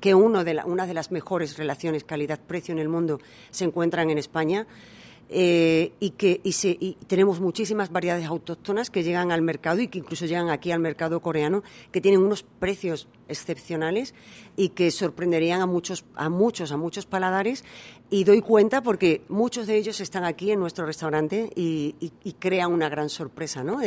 que 0.00 0.14
uno 0.14 0.44
de 0.44 0.60
una 0.64 0.86
de 0.86 0.94
las 0.94 1.10
mejores 1.10 1.58
relaciones 1.58 2.04
calidad-precio 2.04 2.72
en 2.72 2.78
el 2.78 2.88
mundo 2.88 3.20
se 3.50 3.64
encuentran 3.64 4.10
en 4.10 4.18
España. 4.18 4.66
Eh, 5.32 5.92
y 6.00 6.10
que 6.10 6.40
y, 6.42 6.96
tenemos 7.06 7.38
muchísimas 7.38 7.92
variedades 7.92 8.26
autóctonas 8.26 8.90
que 8.90 9.04
llegan 9.04 9.30
al 9.30 9.42
mercado 9.42 9.80
y 9.80 9.86
que 9.86 9.98
incluso 9.98 10.26
llegan 10.26 10.50
aquí 10.50 10.72
al 10.72 10.80
mercado 10.80 11.20
coreano 11.20 11.62
que 11.92 12.00
tienen 12.00 12.20
unos 12.20 12.42
precios 12.42 13.06
excepcionales 13.28 14.12
y 14.56 14.70
que 14.70 14.90
sorprenderían 14.90 15.60
a 15.60 15.66
muchos 15.66 16.04
a 16.16 16.28
muchos 16.30 16.72
a 16.72 16.76
muchos 16.76 17.06
paladares 17.06 17.62
y 18.10 18.24
doy 18.24 18.40
cuenta 18.40 18.82
porque 18.82 19.22
muchos 19.28 19.68
de 19.68 19.76
ellos 19.76 20.00
están 20.00 20.24
aquí 20.24 20.50
en 20.50 20.58
nuestro 20.58 20.84
restaurante 20.84 21.48
y, 21.54 21.94
crean 22.40 22.72
una 22.72 22.88
gran 22.88 23.08
sorpresa 23.08 23.62
¿no? 23.62 23.78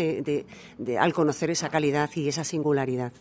al 0.97 1.13
conocer 1.13 1.49
esa 1.49 1.67
calidad 1.67 2.09
y 2.15 2.29
esa 2.29 2.45
singularidad. 2.45 3.11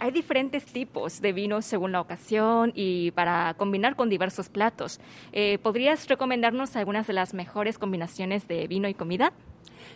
Hay 0.00 0.12
diferentes 0.12 0.64
tipos 0.64 1.20
de 1.20 1.34
vinos 1.34 1.66
según 1.66 1.92
la 1.92 2.00
ocasión 2.00 2.72
y 2.74 3.10
para 3.10 3.52
combinar 3.52 3.96
con 3.96 4.08
diversos 4.08 4.48
platos. 4.48 4.98
Eh, 5.30 5.58
¿Podrías 5.62 6.08
recomendarnos 6.08 6.74
algunas 6.74 7.06
de 7.06 7.12
las 7.12 7.34
mejores 7.34 7.76
combinaciones 7.76 8.48
de 8.48 8.66
vino 8.66 8.88
y 8.88 8.94
comida? 8.94 9.34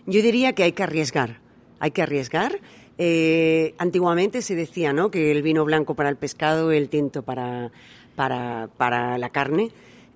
Yo 0.04 0.20
diría 0.20 0.52
que 0.52 0.64
hay 0.64 0.72
que 0.72 0.82
arriesgar. 0.82 1.40
Hay 1.80 1.92
que 1.92 2.02
arriesgar. 2.02 2.60
Eh, 2.98 3.74
antiguamente 3.78 4.42
se 4.42 4.54
decía 4.54 4.92
¿no? 4.92 5.10
que 5.10 5.30
el 5.30 5.40
vino 5.40 5.64
blanco 5.64 5.94
para 5.94 6.10
el 6.10 6.16
pescado, 6.16 6.70
el 6.70 6.90
tinto 6.90 7.22
para, 7.22 7.72
para, 8.14 8.68
para 8.76 9.16
la 9.16 9.30
carne. 9.30 9.70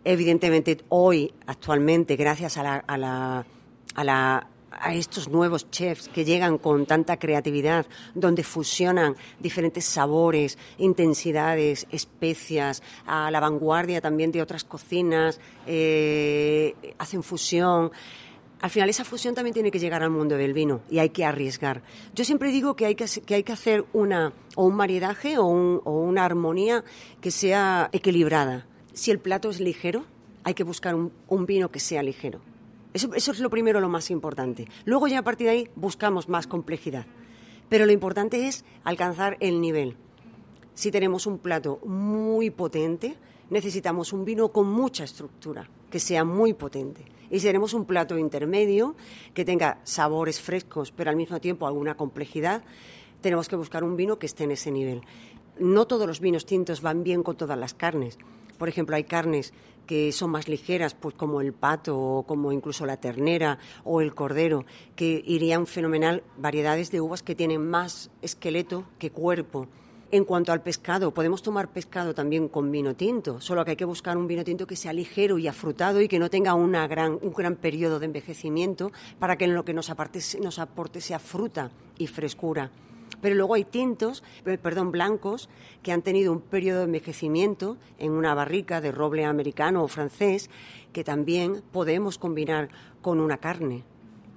Evidentemente, 0.04 0.76
hoy, 0.90 1.33
actualmente, 1.47 2.16
gracias 2.16 2.59
a 2.59 2.62
la, 2.62 2.75
a 2.76 2.99
la, 2.99 3.47
a 3.95 4.04
la 4.04 4.49
a 4.70 4.94
estos 4.94 5.28
nuevos 5.28 5.70
chefs 5.70 6.08
que 6.08 6.25
llegan 6.25 6.58
con 6.58 6.87
tanta 6.87 7.18
creatividad, 7.18 7.87
donde 8.14 8.42
fusionan 8.42 9.16
diferentes 9.38 9.84
sabores, 9.84 10.58
intensidades, 10.78 11.87
especias, 11.90 12.82
a 13.06 13.30
la 13.30 13.40
vanguardia 13.40 14.00
también 14.00 14.32
de 14.32 14.42
otras 14.42 14.64
cocinas, 14.64 15.40
eh, 15.66 16.75
hacen 16.98 17.22
fusión. 17.22 17.90
Al 18.60 18.70
final 18.70 18.88
esa 18.88 19.04
fusión 19.04 19.34
también 19.34 19.54
tiene 19.54 19.70
que 19.70 19.78
llegar 19.78 20.02
al 20.02 20.10
mundo 20.10 20.37
del 20.37 20.52
vino 20.52 20.80
y 20.90 20.98
hay 20.98 21.10
que 21.10 21.25
arriesgar. 21.25 21.82
Yo 22.14 22.25
siempre 22.25 22.50
digo 22.50 22.75
que 22.75 22.87
hay 22.87 22.94
que, 22.96 23.52
hacer 23.52 23.84
una, 23.92 24.32
o 24.56 24.64
un 24.64 24.75
maridaje 24.75 25.38
o 25.38 25.44
una 25.44 26.25
armonía 26.25 26.84
que 27.20 27.30
sea 27.30 27.88
equilibrada. 27.92 28.66
Si 28.94 29.12
el 29.12 29.20
plato 29.20 29.48
es 29.50 29.60
ligero, 29.60 30.06
hay 30.42 30.54
que 30.54 30.64
buscar 30.64 30.96
un 30.96 31.46
vino 31.46 31.70
que 31.70 31.78
sea 31.78 32.02
ligero 32.02 32.40
eso, 33.07 33.33
es 33.33 33.40
lo 33.40 33.50
primero, 33.50 33.81
lo 33.81 33.88
más 33.88 34.11
importante. 34.11 34.67
Luego 34.85 35.09
ya 35.09 35.21
a 35.21 35.23
partir 35.23 35.47
de 35.47 35.52
ahí 35.52 35.71
buscamos 35.76 36.28
más 36.28 36.47
complejidad. 36.47 37.07
Pero 37.69 37.87
lo 37.87 37.93
importante 37.93 38.49
es 38.49 38.64
alcanzar 38.85 39.37
el 39.40 39.61
nivel. 39.61 39.97
Si 40.75 40.90
tenemos 40.90 41.26
un 41.26 41.38
plato 41.38 41.81
muy 41.85 42.50
potente, 42.50 43.17
necesitamos 43.50 44.12
un 44.12 44.25
vino 44.25 44.50
con 44.50 44.71
mucha 44.71 45.05
estructura, 45.05 45.69
que 45.90 46.00
sea 46.00 46.25
muy 46.25 46.55
potente. 46.55 47.05
Y 47.31 47.40
si 47.40 47.47
tenemos 47.47 47.75
un 47.75 47.85
plato 47.85 48.17
intermedio, 48.17 48.97
que 49.35 49.45
tenga 49.45 49.81
sabores 49.85 50.40
frescos, 50.40 50.93
pero 50.93 51.11
al 51.11 51.17
mismo 51.17 51.40
tiempo 51.40 51.67
alguna 51.67 51.97
complejidad, 51.97 52.62
tenemos 53.21 53.49
que 53.49 53.57
buscar 53.57 53.85
un 53.85 53.97
vino 53.97 54.19
que 54.19 54.26
esté 54.26 54.45
en 54.45 54.52
ese 54.52 54.71
nivel. 54.71 55.02
No 55.59 55.87
todos 55.87 56.07
los 56.07 56.21
vinos 56.21 56.47
tintos 56.47 56.81
van 56.81 57.02
bien 57.02 57.23
con 57.23 57.37
todas 57.37 57.59
las 57.59 57.75
carnes. 57.75 58.17
Por 58.59 58.69
ejemplo, 58.69 58.97
hay 58.97 59.05
carnes 59.05 59.53
que 59.87 60.12
son 60.12 60.31
más 60.31 60.49
ligeras, 60.49 60.95
pues 60.95 61.15
como 61.15 61.41
el 61.41 61.55
pato 61.55 61.99
o 61.99 62.23
como 62.25 62.53
incluso 62.53 62.85
la 62.85 62.99
ternera 62.99 63.59
o 63.85 64.03
el 64.03 64.15
cordero, 64.15 64.67
que 64.95 65.25
irían 65.27 65.67
fenomenal 65.67 66.23
variedades 66.37 66.91
de 66.91 67.00
uvas 67.00 67.23
que 67.23 67.35
tienen 67.35 67.67
más 67.67 68.11
esqueleto 68.21 68.85
que 68.99 69.11
cuerpo. 69.11 69.67
En 70.11 70.25
cuanto 70.25 70.53
al 70.53 70.62
pescado, 70.62 71.12
podemos 71.12 71.43
tomar 71.43 71.71
pescado 71.71 72.15
también 72.15 72.49
con 72.49 72.71
vino 72.71 72.95
tinto, 72.97 73.41
solo 73.41 73.65
que 73.65 73.73
hay 73.73 73.77
que 73.77 73.85
buscar 73.85 74.17
un 74.17 74.27
vino 74.27 74.45
tinto 74.45 74.67
que 74.67 74.77
sea 74.77 74.93
ligero 74.93 75.38
y 75.38 75.49
afrutado 75.49 76.00
y 76.00 76.09
que 76.09 76.19
no 76.19 76.31
tenga 76.31 76.55
un 76.55 76.73
gran 76.73 77.57
periodo 77.57 77.99
de 77.99 78.07
envejecimiento 78.07 78.91
para 79.19 79.37
que 79.37 79.45
en 79.45 79.55
lo 79.55 79.65
que 79.65 79.75
nos, 79.75 79.91
nos 80.41 80.59
aporte 80.59 81.00
sea 81.00 81.19
fruta 81.19 81.71
y 81.99 82.07
frescura. 82.07 82.71
Pero 83.21 83.35
luego 83.35 83.55
hay 83.55 83.65
tintos, 83.65 84.23
perdón, 84.45 84.93
blancos, 84.93 85.49
que 85.83 85.93
han 85.93 86.03
tenido 86.03 86.33
un 86.33 86.41
periodo 86.41 86.81
de 86.81 86.85
envejecimiento 86.85 87.77
en 87.99 88.12
una 88.12 88.35
barrica 88.35 88.81
de 88.81 88.93
roble 88.93 89.25
americano 89.25 89.83
o 89.83 89.88
francés, 89.88 90.50
que 90.93 91.05
también 91.05 91.62
podemos 91.73 92.19
combinar 92.19 92.69
con 93.03 93.21
una 93.21 93.38
carne, 93.38 93.85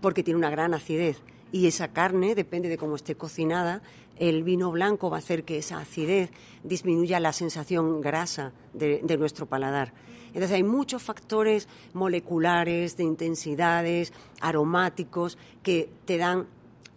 porque 0.02 0.24
tiene 0.24 0.38
una 0.38 0.50
gran 0.50 0.74
acidez. 0.74 1.22
Y 1.52 1.68
esa 1.68 1.90
carne, 1.90 2.34
depende 2.34 2.70
de 2.70 2.78
cómo 2.78 2.96
esté 2.96 3.16
cocinada, 3.16 3.82
el 4.18 4.44
vino 4.44 4.72
blanco 4.72 5.10
va 5.10 5.18
a 5.18 5.20
hacer 5.20 5.44
que 5.44 5.58
esa 5.58 5.80
acidez 5.80 6.30
disminuya 6.64 7.20
la 7.20 7.34
sensación 7.34 8.02
grasa 8.02 8.54
de, 8.74 9.02
de 9.04 9.18
nuestro 9.18 9.48
paladar. 9.48 9.94
Entonces 10.28 10.52
hay 10.52 10.64
muchos 10.64 11.04
factores 11.04 11.68
moleculares, 11.94 12.96
de 12.96 13.04
intensidades, 13.04 14.14
aromáticos, 14.40 15.38
que 15.62 15.90
te 16.06 16.18
dan 16.18 16.48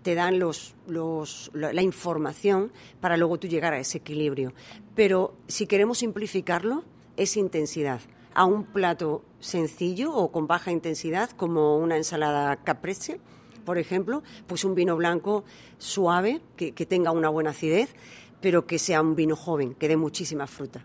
te 0.04 0.14
dan 0.14 0.38
los, 0.38 0.74
los, 0.86 1.50
la 1.54 1.82
información 1.82 2.70
para 3.00 3.16
luego 3.16 3.38
tú 3.38 3.48
llegar 3.48 3.72
a 3.72 3.80
ese 3.80 3.98
equilibrio. 3.98 4.52
Pero 4.94 5.34
si 5.48 5.66
queremos 5.66 5.98
simplificarlo, 5.98 6.84
es 7.16 7.38
intensidad. 7.38 8.02
A 8.34 8.44
un 8.44 8.64
plato 8.64 9.24
sencillo 9.40 10.12
o 10.14 10.30
con 10.30 10.46
baja 10.46 10.70
intensidad, 10.70 11.30
como 11.30 11.78
una 11.78 11.96
ensalada 11.96 12.56
caprese, 12.56 13.18
por 13.64 13.78
ejemplo, 13.78 14.22
pues 14.46 14.64
un 14.64 14.74
vino 14.74 14.94
blanco 14.94 15.44
suave, 15.78 16.42
que, 16.56 16.72
que 16.72 16.84
tenga 16.84 17.10
una 17.10 17.30
buena 17.30 17.50
acidez, 17.50 17.94
pero 18.42 18.66
que 18.66 18.78
sea 18.78 19.00
un 19.00 19.16
vino 19.16 19.36
joven, 19.36 19.74
que 19.74 19.88
dé 19.88 19.96
muchísima 19.96 20.46
fruta. 20.46 20.84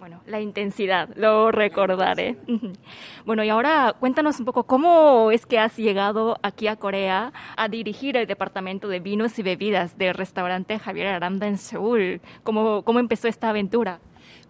Bueno, 0.00 0.22
la 0.26 0.40
intensidad, 0.40 1.10
lo 1.14 1.52
recordaré. 1.52 2.38
Bueno, 3.26 3.44
y 3.44 3.50
ahora 3.50 3.94
cuéntanos 4.00 4.40
un 4.40 4.46
poco 4.46 4.64
cómo 4.64 5.30
es 5.30 5.44
que 5.44 5.58
has 5.58 5.76
llegado 5.76 6.38
aquí 6.42 6.68
a 6.68 6.76
Corea 6.76 7.34
a 7.54 7.68
dirigir 7.68 8.16
el 8.16 8.26
departamento 8.26 8.88
de 8.88 8.98
vinos 8.98 9.38
y 9.38 9.42
bebidas 9.42 9.98
del 9.98 10.14
restaurante 10.14 10.78
Javier 10.78 11.08
Aranda 11.08 11.46
en 11.46 11.58
Seúl. 11.58 12.22
¿Cómo, 12.42 12.82
cómo 12.82 12.98
empezó 12.98 13.28
esta 13.28 13.50
aventura? 13.50 14.00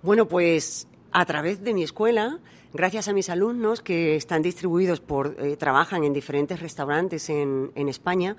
Bueno, 0.02 0.28
pues 0.28 0.86
a 1.10 1.26
través 1.26 1.64
de 1.64 1.74
mi 1.74 1.82
escuela, 1.82 2.38
gracias 2.72 3.08
a 3.08 3.12
mis 3.12 3.28
alumnos 3.28 3.82
que 3.82 4.14
están 4.14 4.42
distribuidos 4.42 5.00
por, 5.00 5.34
eh, 5.40 5.56
trabajan 5.56 6.04
en 6.04 6.12
diferentes 6.12 6.60
restaurantes 6.60 7.28
en, 7.28 7.72
en 7.74 7.88
España, 7.88 8.36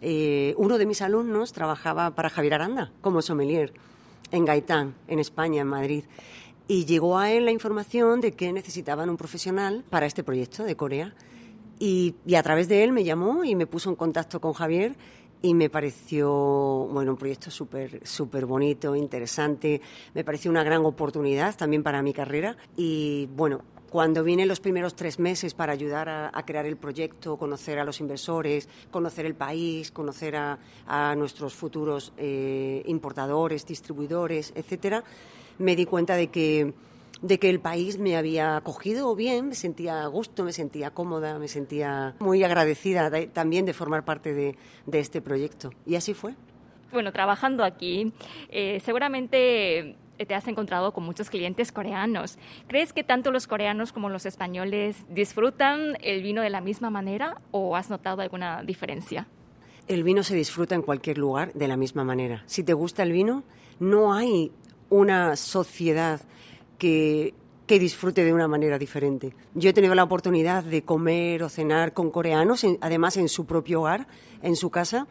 eh, 0.00 0.54
uno 0.56 0.78
de 0.78 0.86
mis 0.86 1.02
alumnos 1.02 1.52
trabajaba 1.52 2.12
para 2.12 2.30
Javier 2.30 2.54
Aranda 2.54 2.92
como 3.02 3.20
sommelier 3.20 3.74
en 4.32 4.44
Gaitán, 4.44 4.94
en 5.06 5.18
España, 5.18 5.62
en 5.62 5.68
Madrid 5.68 6.04
y 6.68 6.84
llegó 6.84 7.18
a 7.18 7.30
él 7.30 7.44
la 7.44 7.52
información 7.52 8.20
de 8.20 8.32
que 8.32 8.52
necesitaban 8.52 9.08
un 9.08 9.16
profesional 9.16 9.84
para 9.88 10.06
este 10.06 10.24
proyecto 10.24 10.64
de 10.64 10.76
Corea. 10.76 11.14
Y, 11.78 12.14
a 12.34 12.42
través 12.42 12.68
de 12.68 12.82
él 12.82 12.92
me 12.92 13.04
llamó 13.04 13.44
y 13.44 13.54
me 13.54 13.66
puso 13.66 13.90
en 13.90 13.96
contacto 13.96 14.40
con 14.40 14.54
Javier 14.54 14.96
y 15.42 15.52
me 15.52 15.68
pareció 15.68 16.30
bueno 16.90 17.12
un 17.12 17.18
proyecto 17.18 17.50
súper 17.50 18.00
súper 18.06 18.46
bonito, 18.46 18.96
interesante, 18.96 19.82
me 20.14 20.24
pareció 20.24 20.50
una 20.50 20.64
gran 20.64 20.84
oportunidad 20.86 21.54
también 21.54 21.82
para 21.82 22.00
mi 22.00 22.14
carrera 22.14 22.56
y 22.74 23.28
bueno, 23.36 23.60
cuando 23.90 24.24
vine 24.24 24.46
los 24.46 24.60
primeros 24.60 24.96
tres 24.96 25.18
meses 25.18 25.52
para 25.52 25.72
ayudar 25.74 26.08
a, 26.08 26.42
crear 26.44 26.66
el 26.66 26.76
proyecto, 26.76 27.36
conocer 27.36 27.78
a 27.78 27.84
los 27.84 28.00
inversores, 28.00 28.68
conocer 28.90 29.26
el 29.26 29.34
país, 29.34 29.90
conocer 29.90 30.36
a, 30.36 31.14
nuestros 31.16 31.54
futuros 31.54 32.12
eh, 32.16 32.82
importadores, 32.86 33.66
distribuidores, 33.66 34.52
etcétera, 34.56 35.04
me 35.58 35.76
di 35.76 35.86
cuenta 35.86 36.16
de 36.16 36.28
que, 36.28 36.74
de 37.22 37.38
que 37.38 37.50
el 37.50 37.60
país 37.60 37.98
me 37.98 38.16
había 38.16 38.56
acogido 38.56 39.14
bien, 39.14 39.48
me 39.48 39.54
sentía 39.54 40.02
a 40.02 40.06
gusto, 40.06 40.44
me 40.44 40.52
sentía 40.52 40.90
cómoda, 40.90 41.38
me 41.38 41.48
sentía 41.48 42.14
muy 42.18 42.42
agradecida 42.44 43.10
también 43.28 43.64
de 43.66 43.72
formar 43.72 44.04
parte 44.04 44.34
de, 44.34 44.56
de, 44.86 45.00
este 45.00 45.20
proyecto. 45.20 45.70
Y 45.86 45.96
así 45.96 46.14
fue. 46.14 46.34
Bueno, 46.92 47.12
trabajando 47.12 47.64
aquí, 47.64 48.12
eh, 48.48 48.80
seguramente 48.84 49.96
te 50.24 50.34
has 50.34 50.48
encontrado 50.48 50.92
con 50.92 51.04
muchos 51.04 51.28
clientes 51.28 51.72
coreanos. 51.72 52.38
¿Crees 52.68 52.92
que 52.92 53.04
tanto 53.04 53.30
los 53.30 53.46
coreanos 53.46 53.92
como 53.92 54.08
los 54.08 54.24
españoles 54.24 55.04
disfrutan 55.10 55.98
el 56.00 56.22
vino 56.22 56.40
de 56.40 56.50
la 56.50 56.60
misma 56.60 56.88
manera 56.88 57.40
o 57.50 57.76
has 57.76 57.90
notado 57.90 58.22
alguna 58.22 58.62
diferencia? 58.62 59.26
El 59.88 60.02
vino 60.02 60.22
se 60.22 60.34
disfruta 60.34 60.74
en 60.74 60.82
cualquier 60.82 61.18
lugar 61.18 61.52
de 61.52 61.68
la 61.68 61.76
misma 61.76 62.02
manera. 62.02 62.42
Si 62.46 62.64
te 62.64 62.72
gusta 62.72 63.02
el 63.02 63.12
vino, 63.12 63.44
no 63.78 64.14
hay 64.14 64.50
una 64.96 65.36
sociedad 65.36 66.20
que, 66.78 67.34
que 67.66 67.78
disfrute 67.78 68.24
de 68.24 68.32
una 68.32 68.48
manera 68.48 68.78
diferente. 68.78 69.34
Yo 69.54 69.70
he 69.70 69.72
tenido 69.72 69.94
la 69.94 70.04
oportunidad 70.04 70.64
de 70.64 70.82
comer 70.82 71.42
o 71.42 71.48
cenar 71.48 71.92
con 71.92 72.10
coreanos, 72.10 72.64
además 72.80 73.16
en 73.16 73.28
su 73.28 73.44
propio 73.44 73.80
hogar, 73.80 74.06
en 74.42 74.56
su 74.56 74.70
casa, 74.70 75.06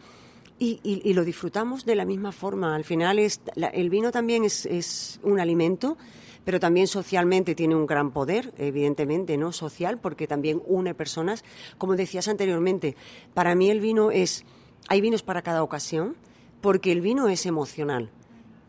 y, 0.58 1.14
lo 1.14 1.26
disfrutamos 1.26 1.86
de 1.86 1.96
la 1.96 2.06
misma 2.06 2.32
forma. 2.32 2.76
Al 2.76 2.86
final 2.86 3.20
es, 3.20 3.42
el 3.74 3.90
vino 3.90 4.12
también 4.12 4.46
es, 4.46 4.66
es, 4.66 5.20
un 5.22 5.40
alimento, 5.40 5.98
pero 6.46 6.62
también 6.62 6.88
socialmente 6.88 7.56
tiene 7.56 7.76
un 7.76 7.86
gran 7.86 8.12
poder, 8.12 8.54
evidentemente, 8.58 9.36
¿no? 9.38 9.52
Social, 9.52 10.00
porque 10.00 10.28
también 10.28 10.62
une 10.66 10.94
personas. 10.94 11.44
Como 11.78 11.98
decías 11.98 12.30
anteriormente, 12.30 12.96
para 13.34 13.54
mí 13.54 13.70
el 13.70 13.82
vino 13.82 14.12
es, 14.12 14.46
hay 14.88 15.02
vinos 15.02 15.24
para 15.24 15.42
cada 15.42 15.62
ocasión, 15.62 16.16
porque 16.62 16.94
el 16.94 17.02
vino 17.02 17.28
es 17.28 17.46
emocional. 17.46 18.10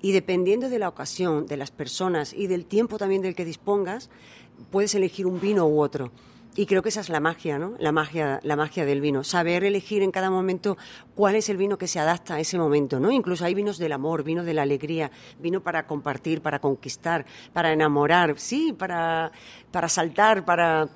Y 0.02 0.12
dependiendo 0.12 0.68
de 0.68 0.78
la 0.78 0.88
ocasión, 0.88 1.46
de 1.46 1.56
las 1.56 1.70
personas 1.70 2.32
y 2.32 2.46
del 2.46 2.66
tiempo 2.66 2.98
también 2.98 3.22
del 3.22 3.34
que 3.34 3.44
dispongas, 3.44 4.10
puedes 4.70 4.94
elegir 4.94 5.26
un 5.26 5.40
vino 5.40 5.66
u 5.66 5.80
otro. 5.80 6.12
Y 6.58 6.64
creo 6.64 6.82
que 6.82 6.88
esa 6.88 7.00
es 7.00 7.10
la 7.10 7.20
magia, 7.20 7.58
¿no? 7.58 7.74
La 7.78 7.92
magia, 7.92 8.40
la 8.42 8.56
magia 8.56 8.86
del 8.86 9.02
vino. 9.02 9.24
Saber 9.24 9.62
elegir 9.62 10.02
en 10.02 10.10
cada 10.10 10.30
momento 10.30 10.78
cuál 11.14 11.34
es 11.34 11.50
el 11.50 11.58
vino 11.58 11.76
que 11.76 11.86
se 11.86 12.00
adapta 12.00 12.36
a 12.36 12.40
ese 12.40 12.56
momento, 12.56 12.98
¿no? 12.98 13.10
Incluso 13.10 13.44
hay 13.44 13.54
vinos 13.54 13.76
del 13.76 13.92
amor, 13.92 14.24
vino 14.24 14.42
de 14.42 14.54
la 14.54 14.62
alegría, 14.62 15.10
vino 15.38 15.60
para 15.60 15.86
compartir, 15.86 16.40
para 16.40 16.58
conquistar, 16.58 17.26
para 17.52 17.74
enamorar, 17.74 18.38
sí, 18.38 18.72
para, 18.72 19.32
para 19.70 19.90
saltar, 19.90 20.46
para... 20.46 20.88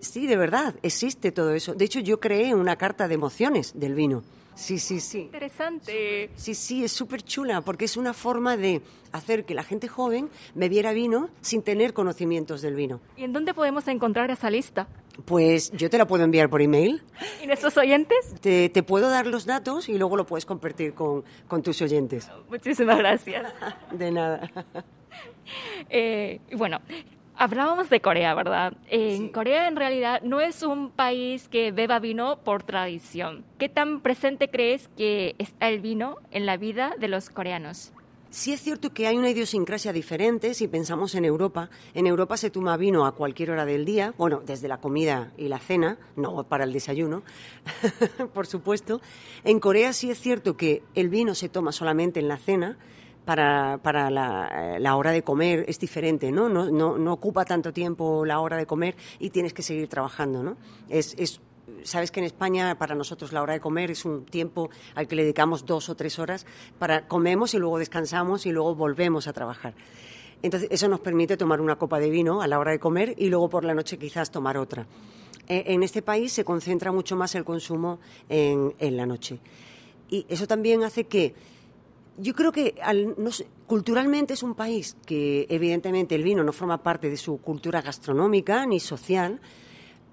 sí, 0.00 0.26
de 0.26 0.36
verdad, 0.36 0.74
existe 0.82 1.30
todo 1.30 1.52
eso. 1.52 1.74
De 1.74 1.84
hecho, 1.84 2.00
yo 2.00 2.18
creé 2.18 2.52
una 2.52 2.74
carta 2.74 3.06
de 3.06 3.14
emociones 3.14 3.78
del 3.78 3.94
vino. 3.94 4.24
Sí, 4.56 4.78
sí, 4.78 5.00
sí. 5.00 5.20
Interesante. 5.20 6.30
Sí, 6.34 6.54
sí, 6.54 6.82
es 6.82 6.90
súper 6.90 7.22
chula 7.22 7.60
porque 7.60 7.84
es 7.84 7.96
una 7.96 8.14
forma 8.14 8.56
de 8.56 8.80
hacer 9.12 9.44
que 9.44 9.54
la 9.54 9.62
gente 9.62 9.86
joven 9.86 10.30
bebiera 10.54 10.92
vino 10.92 11.28
sin 11.42 11.62
tener 11.62 11.92
conocimientos 11.92 12.62
del 12.62 12.74
vino. 12.74 13.00
¿Y 13.16 13.24
en 13.24 13.32
dónde 13.32 13.52
podemos 13.54 13.86
encontrar 13.86 14.30
esa 14.30 14.50
lista? 14.50 14.88
Pues 15.26 15.70
yo 15.72 15.88
te 15.90 15.98
la 15.98 16.06
puedo 16.06 16.24
enviar 16.24 16.48
por 16.48 16.62
email. 16.62 17.02
¿Y 17.42 17.46
nuestros 17.46 17.76
oyentes? 17.76 18.34
Te, 18.40 18.68
te 18.70 18.82
puedo 18.82 19.08
dar 19.10 19.26
los 19.26 19.44
datos 19.46 19.88
y 19.88 19.98
luego 19.98 20.16
lo 20.16 20.26
puedes 20.26 20.46
compartir 20.46 20.94
con, 20.94 21.22
con 21.46 21.62
tus 21.62 21.80
oyentes. 21.82 22.30
Muchísimas 22.48 22.98
gracias. 22.98 23.52
De 23.92 24.10
nada. 24.10 24.50
Eh, 25.88 26.40
bueno, 26.56 26.80
Hablábamos 27.38 27.90
de 27.90 28.00
Corea, 28.00 28.34
¿verdad? 28.34 28.72
En 28.88 29.28
Corea 29.28 29.68
en 29.68 29.76
realidad 29.76 30.22
no 30.22 30.40
es 30.40 30.62
un 30.62 30.90
país 30.90 31.48
que 31.48 31.70
beba 31.70 31.98
vino 31.98 32.38
por 32.38 32.62
tradición. 32.62 33.44
¿Qué 33.58 33.68
tan 33.68 34.00
presente 34.00 34.48
crees 34.48 34.88
que 34.96 35.34
está 35.38 35.68
el 35.68 35.80
vino 35.80 36.16
en 36.30 36.46
la 36.46 36.56
vida 36.56 36.94
de 36.98 37.08
los 37.08 37.28
coreanos? 37.28 37.92
Sí 38.30 38.52
es 38.52 38.60
cierto 38.60 38.92
que 38.92 39.06
hay 39.06 39.16
una 39.16 39.30
idiosincrasia 39.30 39.92
diferente 39.92 40.54
si 40.54 40.66
pensamos 40.66 41.14
en 41.14 41.24
Europa. 41.24 41.68
En 41.94 42.06
Europa 42.06 42.36
se 42.36 42.50
toma 42.50 42.76
vino 42.76 43.06
a 43.06 43.14
cualquier 43.14 43.50
hora 43.50 43.66
del 43.66 43.84
día, 43.84 44.14
bueno, 44.16 44.42
desde 44.44 44.68
la 44.68 44.78
comida 44.78 45.32
y 45.36 45.48
la 45.48 45.58
cena, 45.58 45.98
no 46.16 46.44
para 46.44 46.64
el 46.64 46.72
desayuno, 46.72 47.22
por 48.34 48.46
supuesto. 48.46 49.00
En 49.44 49.60
Corea 49.60 49.92
sí 49.92 50.10
es 50.10 50.20
cierto 50.20 50.56
que 50.56 50.82
el 50.94 51.08
vino 51.08 51.34
se 51.34 51.48
toma 51.48 51.72
solamente 51.72 52.18
en 52.18 52.28
la 52.28 52.38
cena, 52.38 52.78
para, 53.26 53.78
para 53.82 54.08
la, 54.08 54.78
la, 54.78 54.96
hora 54.96 55.10
de 55.10 55.22
comer 55.22 55.66
es 55.68 55.78
diferente, 55.78 56.32
¿no? 56.32 56.48
No, 56.48 56.70
¿no? 56.70 56.96
no 56.96 57.12
ocupa 57.12 57.44
tanto 57.44 57.72
tiempo 57.72 58.24
la 58.24 58.40
hora 58.40 58.56
de 58.56 58.66
comer 58.66 58.96
y 59.18 59.30
tienes 59.30 59.52
que 59.52 59.62
seguir 59.62 59.88
trabajando, 59.88 60.42
¿no? 60.42 60.56
Es, 60.88 61.14
es, 61.18 61.40
Sabes 61.82 62.12
que 62.12 62.20
en 62.20 62.26
España 62.26 62.78
para 62.78 62.94
nosotros 62.94 63.32
la 63.32 63.42
hora 63.42 63.52
de 63.52 63.60
comer 63.60 63.90
es 63.90 64.04
un 64.04 64.24
tiempo 64.24 64.70
al 64.94 65.08
que 65.08 65.16
le 65.16 65.22
dedicamos 65.22 65.66
dos 65.66 65.88
o 65.88 65.96
tres 65.96 66.18
horas 66.20 66.46
para 66.78 67.08
comemos 67.08 67.54
y 67.54 67.58
luego 67.58 67.78
descansamos 67.78 68.46
y 68.46 68.52
luego 68.52 68.76
volvemos 68.76 69.26
a 69.26 69.32
trabajar. 69.32 69.74
Entonces 70.42 70.68
eso 70.70 70.86
nos 70.88 71.00
permite 71.00 71.36
tomar 71.36 71.60
una 71.60 71.76
copa 71.76 71.98
de 71.98 72.08
vino 72.08 72.40
a 72.40 72.46
la 72.46 72.60
hora 72.60 72.70
de 72.70 72.78
comer 72.78 73.14
y 73.16 73.28
luego 73.28 73.48
por 73.48 73.64
la 73.64 73.74
noche 73.74 73.98
quizás 73.98 74.30
tomar 74.30 74.56
otra. 74.56 74.86
E, 75.48 75.74
en 75.74 75.82
este 75.82 76.02
país 76.02 76.32
se 76.32 76.44
concentra 76.44 76.92
mucho 76.92 77.16
más 77.16 77.34
el 77.34 77.44
consumo 77.44 77.98
en, 78.28 78.74
en 78.78 78.96
la 78.96 79.06
noche. 79.06 79.40
Y 80.08 80.24
eso 80.28 80.46
también 80.46 80.84
hace 80.84 81.04
que 81.04 81.34
yo 82.18 82.34
creo 82.34 82.52
que 82.52 82.74
culturalmente 83.66 84.34
es 84.34 84.42
un 84.42 84.54
país 84.54 84.96
que 85.04 85.46
evidentemente 85.50 86.14
el 86.14 86.22
vino 86.22 86.42
no 86.42 86.52
forma 86.52 86.82
parte 86.82 87.10
de 87.10 87.16
su 87.16 87.38
cultura 87.38 87.82
gastronómica 87.82 88.64
ni 88.66 88.80
social, 88.80 89.40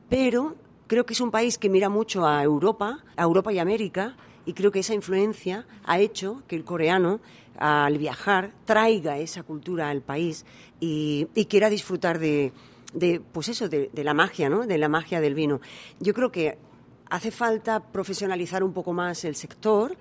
pero 0.09 0.55
creo 0.87 1.05
que 1.05 1.13
es 1.13 1.21
un 1.21 1.31
país 1.31 1.57
que 1.57 1.69
mira 1.69 1.89
mucho 1.89 2.25
a 2.25 2.43
Europa, 2.43 3.03
a 3.15 3.23
Europa 3.23 3.53
y 3.53 3.59
América, 3.59 4.17
y 4.45 4.53
creo 4.53 4.71
que 4.71 4.79
esa 4.79 4.93
influencia 4.93 5.65
ha 5.85 5.99
hecho 5.99 6.43
que 6.47 6.55
el 6.55 6.65
coreano 6.65 7.21
al 7.57 7.97
viajar 7.97 8.51
traiga 8.65 9.17
esa 9.17 9.43
cultura 9.43 9.89
al 9.89 10.01
país 10.01 10.45
y, 10.79 11.27
quiera 11.47 11.69
disfrutar 11.69 12.19
de, 12.19 12.51
pues 13.31 13.47
eso, 13.47 13.69
de, 13.69 13.89
de, 13.93 14.03
la 14.03 14.13
magia, 14.13 14.49
¿no? 14.49 14.65
De 14.67 14.77
la 14.77 14.89
magia 14.89 15.21
del 15.21 15.35
vino. 15.35 15.61
Yo 15.99 16.13
creo 16.13 16.31
que 16.31 16.57
hace 17.09 17.31
falta 17.31 17.79
profesionalizar 17.79 18.63
un 18.63 18.73
poco 18.73 18.91
más 18.91 19.23
el 19.23 19.35
sector 19.35 19.95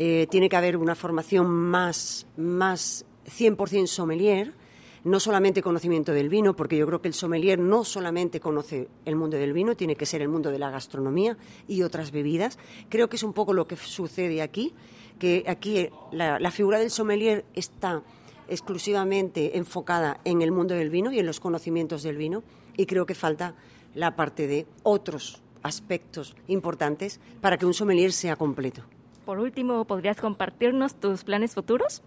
eh, 0.00 0.28
tiene 0.30 0.48
que 0.48 0.54
haber 0.54 0.76
una 0.76 0.94
formación 0.94 1.50
más, 1.50 2.24
más 2.36 3.04
100% 3.26 3.88
sommelier, 3.88 4.54
no 5.02 5.18
solamente 5.18 5.60
conocimiento 5.60 6.12
del 6.12 6.28
vino, 6.28 6.54
porque 6.54 6.76
yo 6.76 6.86
creo 6.86 7.02
que 7.02 7.08
el 7.08 7.14
sommelier 7.14 7.58
no 7.58 7.82
solamente 7.82 8.38
conoce 8.38 8.86
el 9.04 9.16
mundo 9.16 9.36
del 9.36 9.52
vino, 9.52 9.76
tiene 9.76 9.96
que 9.96 10.06
ser 10.06 10.22
el 10.22 10.28
mundo 10.28 10.52
de 10.52 10.60
la 10.60 10.70
gastronomía 10.70 11.36
y 11.66 11.82
otras 11.82 12.12
bebidas. 12.12 12.60
Creo 12.88 13.08
que 13.08 13.16
es 13.16 13.24
un 13.24 13.32
poco 13.32 13.52
lo 13.52 13.66
que 13.66 13.74
sucede 13.74 14.40
aquí, 14.40 14.72
que 15.18 15.42
aquí 15.48 15.88
la, 16.12 16.38
la 16.38 16.52
figura 16.52 16.78
del 16.78 16.90
sommelier 16.90 17.44
está 17.54 18.04
exclusivamente 18.46 19.58
enfocada 19.58 20.20
en 20.24 20.42
el 20.42 20.52
mundo 20.52 20.76
del 20.76 20.90
vino 20.90 21.10
y 21.10 21.18
en 21.18 21.26
los 21.26 21.40
conocimientos 21.40 22.04
del 22.04 22.16
vino, 22.16 22.44
y 22.76 22.86
creo 22.86 23.04
que 23.04 23.16
falta 23.16 23.56
la 23.96 24.14
parte 24.14 24.46
de 24.46 24.64
otros 24.84 25.42
aspectos 25.64 26.36
importantes 26.46 27.18
para 27.40 27.58
que 27.58 27.66
un 27.66 27.74
sommelier 27.74 28.12
sea 28.12 28.36
completo. 28.36 28.84
Por 29.28 29.40
último, 29.40 29.84
¿podrías 29.84 30.16
compartirnos 30.16 30.94
tus 30.94 31.22
planes 31.22 31.52
futuros? 31.52 32.00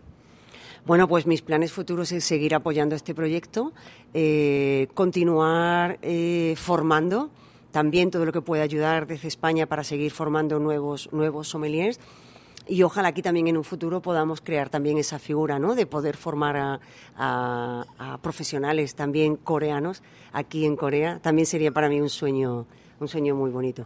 Bueno, 0.88 1.07
pues 1.07 1.27
mis 1.27 1.43
planes 1.43 1.71
futuros 1.71 2.12
es 2.13 2.23
seguir 2.23 2.55
apoyando 2.55 2.95
este 2.95 3.13
proyecto, 3.13 3.73
eh, 4.15 4.88
continuar 4.95 5.99
eh, 6.01 6.55
formando 6.57 7.29
también 7.69 8.10
todo 8.10 8.25
lo 8.25 8.31
que 8.31 8.41
pueda 8.41 8.63
ayudar 8.63 9.05
desde 9.05 9.27
España 9.27 9.67
para 9.67 9.84
seguir 9.84 10.12
formando 10.12 10.57
nuevos, 10.57 11.10
nuevos 11.12 11.47
sommeliers. 11.47 11.99
Y 12.67 12.81
ojalá 12.81 13.10
aquí 13.10 13.21
también 13.21 13.47
en 13.47 13.57
un 13.57 13.65
futuro 13.65 14.01
podamos 14.01 14.41
crear 14.41 14.69
también 14.69 14.97
esa 14.97 15.19
figura, 15.19 15.60
¿no? 15.60 15.75
De 15.75 15.86
poder 15.86 16.17
formar 16.17 16.57
a, 16.57 16.79
a 17.15 18.17
profesionales 18.23 18.95
también 18.95 19.36
coreanos 19.36 20.01
aquí 20.34 20.65
en 20.65 20.75
Corea. 20.75 21.19
También 21.19 21.45
sería 21.45 21.71
para 21.71 21.88
mí 21.88 22.01
un 22.01 22.10
sueño, 22.10 22.65
un 22.99 23.07
sueño 23.07 23.36
muy 23.36 23.51
bonito. 23.51 23.86